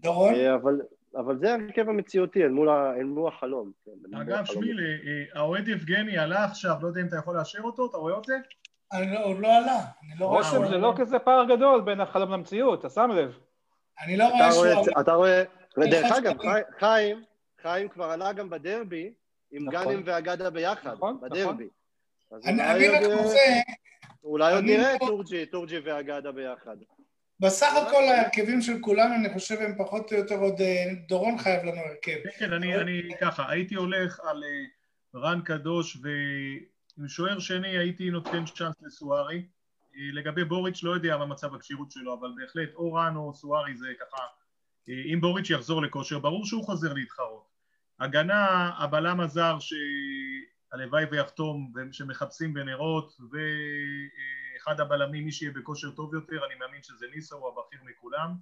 [0.01, 0.34] דורון?
[0.34, 0.80] אה, אבל,
[1.16, 3.72] אבל זה ההרכב המציאותי, אל מול, אל מול החלום.
[3.84, 4.62] כן, אגב, החלום.
[4.62, 8.18] שמיל, אה, האוהד יבגני עלה עכשיו, לא יודע אם אתה יכול לאשר אותו, אתה רואה
[8.18, 8.36] את זה?
[8.92, 12.01] אני לא- הוא לא עלה, אני לא רואה רושם זה לא כזה פער גדול בין
[12.01, 13.38] החלום למציאות, אתה שם לב.
[14.05, 15.42] אני לא רואה שהוא אתה רואה,
[15.78, 16.36] ודרך אגב,
[16.78, 17.22] חיים,
[17.62, 19.12] חיים כבר עלה גם בדרבי,
[19.53, 19.84] עם נכון.
[19.92, 21.68] גאנם ואגדה ביחד, נכון, בדרבי.
[22.32, 23.38] אז אני רק רוצה,
[24.24, 25.01] אולי עוד נראה את
[25.51, 26.76] טורג'י ואגדה ביחד.
[27.41, 30.61] בסך הכל ההרכבים של כולם, אני חושב, הם פחות או יותר עוד...
[30.61, 32.16] אה, דורון חייב לנו הרכב.
[32.24, 38.45] כן, כן, אני, ככה, הייתי הולך על אה, רן קדוש ועם שוער שני הייתי נותן
[38.45, 39.47] צ'אנס לסוארי.
[39.97, 43.76] אה, לגבי בוריץ' לא יודע מה מצב הכשירות שלו, אבל בהחלט או רן או סוארי
[43.76, 44.22] זה ככה,
[44.89, 47.47] אם בוריץ' יחזור לכושר, ברור שהוא חוזר להתחרות.
[48.01, 53.12] הגנה, הבלם הזר שהלוואי ויחתום שמחפשים בנרות,
[54.67, 58.35] ואחד הבלמים, מי שיהיה בכושר טוב יותר, אני מאמין שזה ניסו, הוא הבכיר מכולם.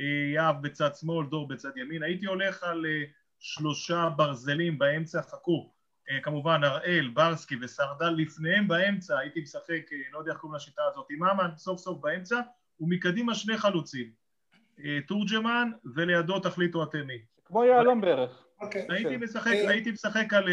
[0.00, 0.04] אה,
[0.34, 2.02] יהב בצד שמאל, דור בצד ימין.
[2.02, 3.02] הייתי הולך על אה,
[3.38, 5.72] שלושה ברזלים באמצע, חכו.
[6.10, 11.06] אה, כמובן הראל, ברסקי וסרדל לפניהם באמצע, הייתי משחק, לא יודע איך קוראים לשיטה הזאת,
[11.10, 12.40] עם ממן סוף סוף באמצע,
[12.80, 14.26] ומקדימה שני חלוצים.
[15.06, 17.18] תורג'מן, ולידו תחליטו אתם מי.
[17.44, 18.46] כמו יהלום בערך.
[18.60, 18.86] אוקיי.
[18.88, 19.24] הייתי כן.
[19.24, 20.48] משחק, הייתי משחק על,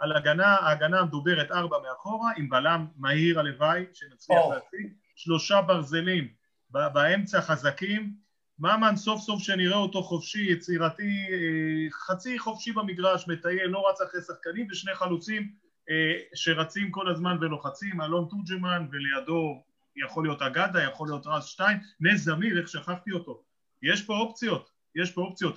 [0.00, 4.52] על הגנה, ההגנה המדוברת ארבע מאחורה, עם בלם מהיר הלוואי, שנצליח או.
[4.52, 6.28] להציג, שלושה ברזלים
[6.70, 8.14] באמצע חזקים,
[8.58, 14.20] ממן סוף סוף שנראה אותו חופשי, יצירתי, אה, חצי חופשי במגרש, מטייל, לא רץ אחרי
[14.20, 15.52] שחקנים, ושני חלוצים
[15.90, 19.62] אה, שרצים כל הזמן ולוחצים, אלון תורג'מן, ולידו
[19.96, 23.42] יכול להיות אגדה, יכול להיות רז שטיין, נס זמיר, איך שכחתי אותו.
[23.82, 25.56] יש פה אופציות, יש פה אופציות,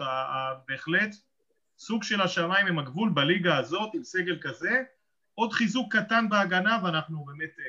[0.68, 1.16] בהחלט
[1.86, 4.82] סוג של השמיים עם הגבול בליגה הזאת, עם סגל כזה,
[5.36, 7.66] עוד חיזוק קטן בהגנה ואנחנו באמת אה,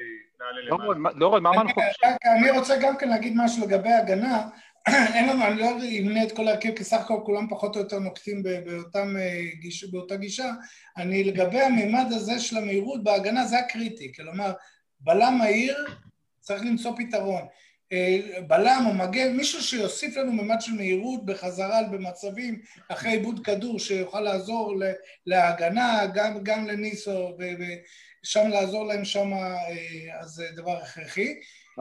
[0.46, 0.82] נעלה למעלה.
[0.84, 2.06] דורון, מה- דורון, מה חופשי?
[2.06, 4.48] רק- אני רוצה גם כן להגיד משהו לגבי הגנה.
[5.14, 5.66] אין לנו, אני לא
[6.00, 9.40] אמנה את כל ההרכב, כי סך הכל כולם פחות או יותר נוקטים ב- באותם, אה,
[9.60, 10.50] גיש, באותה גישה.
[10.96, 14.12] אני, לגבי הממד הזה של המהירות בהגנה, זה הקריטי.
[14.16, 14.52] כלומר,
[15.00, 15.74] בלם מהיר,
[16.40, 17.42] צריך למצוא פתרון.
[18.46, 24.20] בלם או מגן, מישהו שיוסיף לנו ממד של מהירות בחזרה במצבים אחרי עיבוד כדור, שיוכל
[24.20, 24.74] לעזור
[25.26, 27.36] להגנה, גם, גם לניסו,
[28.22, 31.34] ושם לעזור להם שם, אה, אז זה דבר הכרחי.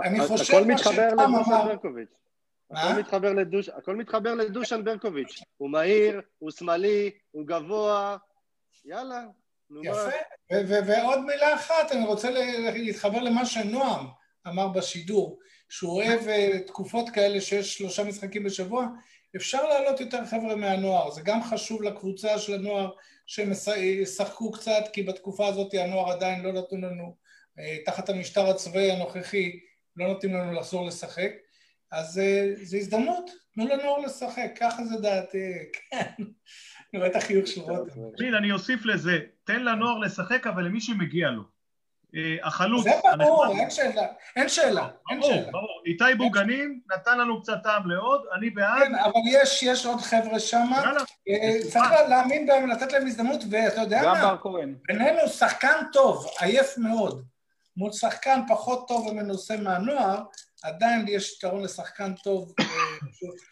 [0.04, 2.14] אני חושב הכל מתחבר אמר- ברקוביץ'.
[2.72, 5.42] הכל מתחבר לדוש, הכל מתחבר לדושן ברקוביץ'.
[5.58, 8.18] הוא מהיר, הוא שמאלי, הוא גבוה,
[8.86, 9.24] יאללה.
[9.84, 10.10] יפה.
[10.88, 12.30] ועוד מילה אחת, אני רוצה
[12.76, 14.06] להתחבר למה שנועם
[14.48, 15.40] אמר בשידור,
[15.74, 18.88] שהוא אוהב אה, תקופות כאלה שיש שלושה משחקים בשבוע,
[19.36, 22.92] אפשר להעלות יותר חבר'ה מהנוער, זה גם חשוב לקבוצה של הנוער
[23.26, 27.16] שהם ישחקו קצת, כי בתקופה הזאת הנוער עדיין לא נתנו לנו,
[27.60, 29.60] אה, תחת המשטר הצבאי הנוכחי,
[29.98, 31.32] לא נותנים לנו לחזור לשחק,
[31.92, 36.24] אז אה, זו הזדמנות, תנו לנוער לשחק, ככה זה דעתי, כן.
[36.94, 38.00] אני רואה את החיוך של רותם.
[38.38, 41.53] אני אוסיף לזה, תן לנוער לשחק, אבל למי שמגיע לו.
[42.16, 42.84] אה, החלוץ...
[42.84, 45.36] זה ברור, אין שאלה, אין שאלה, אין שאלה.
[45.36, 45.82] ברור, ברור.
[45.86, 48.84] איתי בוגנים נתן לנו קצת טעם לעוד, אני בעד.
[48.84, 50.70] כן, אבל יש, יש עוד חבר'ה שם.
[51.30, 54.16] אה, צריך להאמין בהם, לתת להם הזדמנות, ואתה יודע מה?
[54.16, 54.76] גם בר כהן.
[54.88, 57.24] בינינו שחקן טוב, עייף מאוד,
[57.78, 60.24] מול שחקן פחות טוב ומנוסה מהנוער,
[60.64, 62.66] עדיין יש יתרון לשחקן טוב, אה,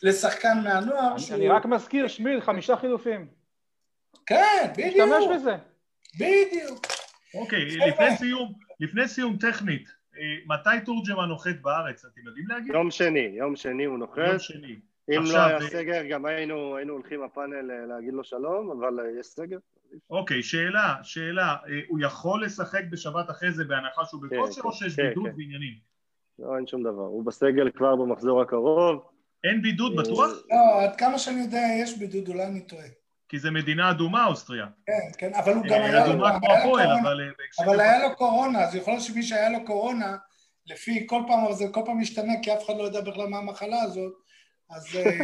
[0.03, 1.15] לשחקן מהנוער.
[1.33, 3.27] אני רק מזכיר, שמיל, חמישה חילופים.
[4.25, 5.07] כן, בדיוק.
[5.09, 5.55] משתמש בזה.
[6.15, 7.00] בדיוק.
[7.35, 12.73] אוקיי, לפני סיום, לפני סיום טכנית, אה, מתי תורג'מן נוחת בארץ, אתם יודעים להגיד?
[12.73, 14.17] יום שני, יום שני הוא נוחת.
[14.17, 14.75] יום שני.
[15.09, 19.19] אם לא היה סגר, גם היינו, היינו הולכים בפאנל אה, להגיד לו שלום, אבל אה,
[19.19, 19.57] יש סגר.
[20.09, 21.55] אוקיי, שאלה, שאלה,
[21.87, 25.25] הוא יכול לשחק בשבת אחרי זה בהנחה שהוא כן, בכושר, כן, או שיש כן, בידוד
[25.25, 25.31] כן.
[25.37, 25.73] ועניינים?
[26.39, 27.01] לא, אין שום דבר.
[27.01, 29.03] הוא בסגל כבר במחזור הקרוב.
[29.43, 30.29] אין בידוד בטוח?
[30.49, 32.87] לא, עד כמה שאני יודע יש בידוד, אולי אני טועה.
[33.31, 34.65] כי זה מדינה אדומה, אוסטריה.
[34.85, 36.05] כן, כן, אבל הוא גם היה לו...
[36.05, 37.21] אדומה כמו הפועל, אבל...
[37.21, 40.17] אה, אבל היה לו קורונה, אז יכול להיות שמי שהיה לו קורונה,
[40.65, 43.37] לפי כל פעם, אבל זה כל פעם משתנה, כי אף אחד לא יודע בכלל מה
[43.37, 44.13] המחלה הזאת,
[44.69, 45.19] אז אה,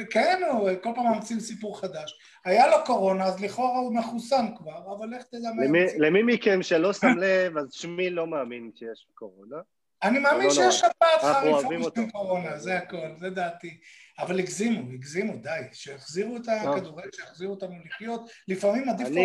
[0.12, 2.18] כן, הוא כל פעם ממציאים סיפור חדש.
[2.44, 5.78] היה לו קורונה, אז לכאורה הוא מחוסן כבר, אבל לך תדע מה...
[5.98, 9.56] למי מכם שלא שם לב, אז שמי לא מאמין שיש קורונה.
[10.02, 13.80] אני מאמין לא שיש שפעת חריפה של קורונה, זה הכל, זה דעתי.
[14.20, 15.60] אבל הגזימו, הגזימו, די.
[15.72, 18.30] שיחזירו את הכדורגל, שיחזירו אותנו לחיות.
[18.48, 19.20] לפעמים עדיף כבר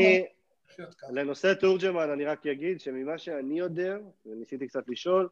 [0.69, 1.11] לחיות ככה.
[1.11, 5.29] לנושא תורג'מן אני רק אגיד שממה שאני יודע, וניסיתי קצת לשאול,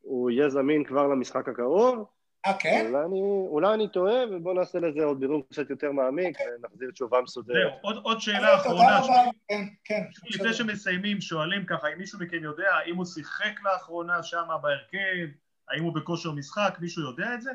[0.00, 2.04] הוא יהיה זמין כבר למשחק הקרוב,
[2.46, 2.86] אה, כן?
[2.86, 6.44] אולי אני, אולי אני טועה, ובואו נעשה לזה עוד בירור קצת יותר מעמיק, okay.
[6.60, 7.56] ונחזיר תשובה מסודרת.
[7.56, 9.00] זהו, עוד, עוד שאלה אחרונה.
[9.48, 10.02] כן, כן.
[10.26, 15.26] לפני שמסיימים, שואלים ככה, אם מישהו מכם יודע, האם הוא שיחק לאחרונה שם בהרכב,
[15.68, 17.50] האם הוא בכושר משחק, מישהו יודע את זה?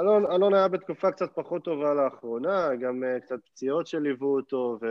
[0.00, 4.86] אלון, אלון היה בתקופה קצת פחות טובה לאחרונה, גם uh, קצת פציעות שליוו אותו, ו...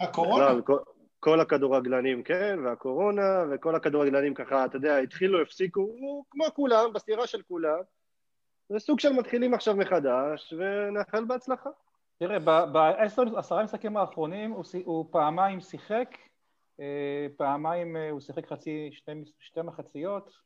[0.00, 0.44] הקורונה?
[0.44, 0.78] בכלל, כל,
[1.20, 7.26] כל הכדורגלנים, כן, והקורונה, וכל הכדורגלנים ככה, אתה יודע, התחילו, הפסיקו, הוא כמו כולם, בסתירה
[7.26, 7.80] של כולם.
[8.68, 11.70] זה סוג של מתחילים עכשיו מחדש, ונאחל בהצלחה.
[12.18, 16.08] תראה, בעשרה המשחקים האחרונים הוא, הוא פעמיים שיחק,
[16.80, 20.45] אה, פעמיים אה, הוא שיחק חצי, שתי, שתי מחציות.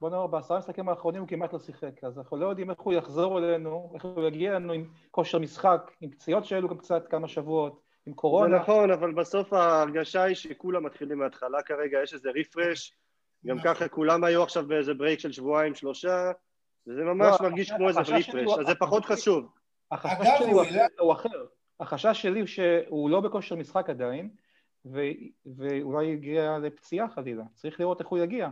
[0.00, 2.92] בוא נאמר, בעשרה המשחקים האחרונים הוא כמעט לא שיחק, אז אנחנו לא יודעים איך הוא
[2.92, 7.28] יחזור אלינו, איך הוא יגיע אלינו עם כושר משחק, עם פציעות שהיו גם קצת כמה
[7.28, 8.56] שבועות, עם קורונה.
[8.56, 12.94] זה נכון, אבל בסוף ההרגשה היא שכולם מתחילים מההתחלה כרגע, יש איזה רפרש,
[13.46, 13.58] גם.
[13.64, 16.32] ככה כולם היו עכשיו באיזה ברייק של שבועיים, שלושה.
[16.86, 19.48] וזה ממש לא, מרגיש כמו איזה פליפרש, אז זה פחות חשוב.
[19.90, 20.52] החשש שלי
[20.98, 21.44] הוא אחר.
[21.80, 24.30] החשש שלי הוא שהוא לא בכושר משחק עדיין,
[25.56, 27.44] ואולי יגיע לפציעה חלילה.
[27.54, 28.48] צריך לראות איך הוא יגיע.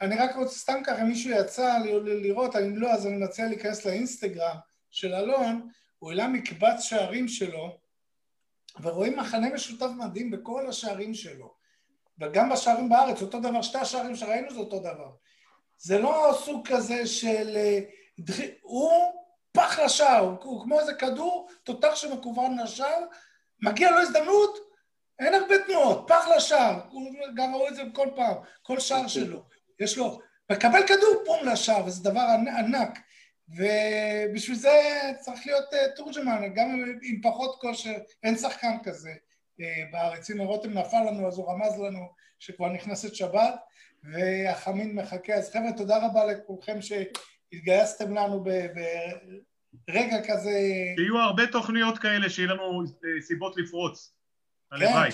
[0.00, 3.86] אני רק רוצה סתם ככה, אם מישהו יצא לראות, אם לא, אז אני מציע להיכנס
[3.86, 4.56] לאינסטגרם
[4.90, 5.68] של אלון,
[5.98, 7.78] הוא העלה מקבץ שערים שלו,
[8.82, 11.54] ורואים מחנה משותף מדהים בכל השערים שלו.
[12.20, 15.10] וגם בשערים בארץ, אותו דבר, שתי השערים שראינו זה אותו דבר.
[15.78, 17.56] זה לא סוג כזה של...
[17.56, 17.80] אה,
[18.62, 18.92] הוא
[19.52, 23.04] פח לשער, הוא כמו איזה כדור, תותח שמכוון לשער,
[23.62, 24.58] מגיע לו הזדמנות,
[25.18, 26.80] אין הרבה תנועות, פח לשער,
[27.36, 29.42] גם ראו את זה כל פעם, כל שער שלו,
[29.80, 30.20] יש לו,
[30.52, 32.26] מקבל כדור פום לשער, וזה דבר
[32.58, 32.98] ענק,
[33.48, 34.80] ובשביל זה
[35.20, 40.78] צריך להיות uh, תורג'מן, גם עם פחות כושר, אין שחקן כזה uh, בארץ, הנה רותם
[40.78, 43.54] נפל לנו, אז הוא רמז לנו שכבר נכנסת שבת,
[44.12, 45.34] והחמין מחכה.
[45.34, 48.44] אז חבר'ה, תודה רבה לכולכם שהתגייסתם לנו
[49.88, 50.50] ברגע כזה...
[50.96, 54.12] שיהיו הרבה תוכניות כאלה, שיהיו לנו אה, סיבות לפרוץ.
[54.72, 55.10] הלוואי.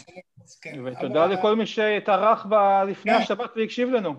[0.63, 2.47] כן, ותודה לכל מי שטרח
[2.89, 3.19] לפני כן.
[3.19, 4.15] השבת והקשיב לנו.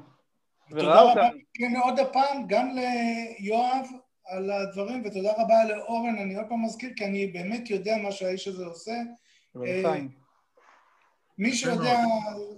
[0.71, 3.85] ותודה רבה, כן, עוד הפעם, גם ליואב
[4.27, 8.47] על הדברים, ותודה רבה לאורן, אני עוד פעם מזכיר, כי אני באמת יודע מה שהאיש
[8.47, 8.95] הזה עושה.
[9.55, 10.09] ולחיים.
[11.37, 11.99] מי שיודע,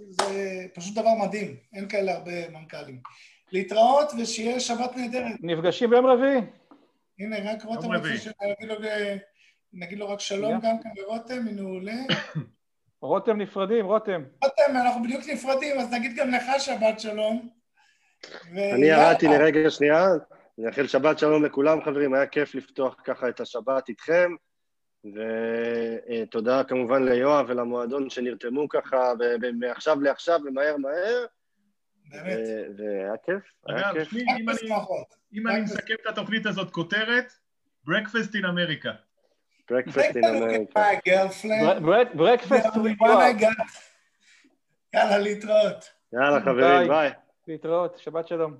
[0.08, 3.00] זה פשוט דבר מדהים, אין כאלה הרבה מנכ"לים.
[3.52, 5.36] להתראות ושיהיה שבת נהדרת.
[5.40, 6.40] נפגשים ביום רביעי.
[7.18, 8.74] הנה, רק רותם רוצה שנגיד לו,
[9.72, 11.92] נגיד לו רק שלום גם כאן לרותם, הנה הוא עולה.
[13.02, 14.22] רותם נפרדים, רותם.
[14.42, 17.48] רותם, אנחנו בדיוק נפרדים, אז נגיד גם לך שבת שלום.
[18.52, 20.06] אני ירדתי לרגע שנייה,
[20.58, 24.30] נאחל שבת שלום לכולם חברים, היה כיף לפתוח ככה את השבת איתכם,
[25.04, 29.12] ותודה כמובן ליואב ולמועדון שנרתמו ככה
[29.58, 31.26] מעכשיו לעכשיו ומהר מהר.
[32.10, 32.38] באמת.
[32.78, 34.12] והיה כיף, היה כיף.
[35.32, 37.32] אם אני- מסכם את התוכנית הזאת, כותרת,
[37.88, 38.92] Breakfast in America.
[39.70, 41.80] my girlfriend.
[42.14, 43.36] ברקפסט Yeah, with what יואב.
[43.36, 43.70] I got.
[44.94, 45.90] יאללה, להתראות.
[46.12, 46.88] יאללה חברים.
[46.88, 47.10] ביי.
[47.48, 48.56] להתראות, שבת שלום.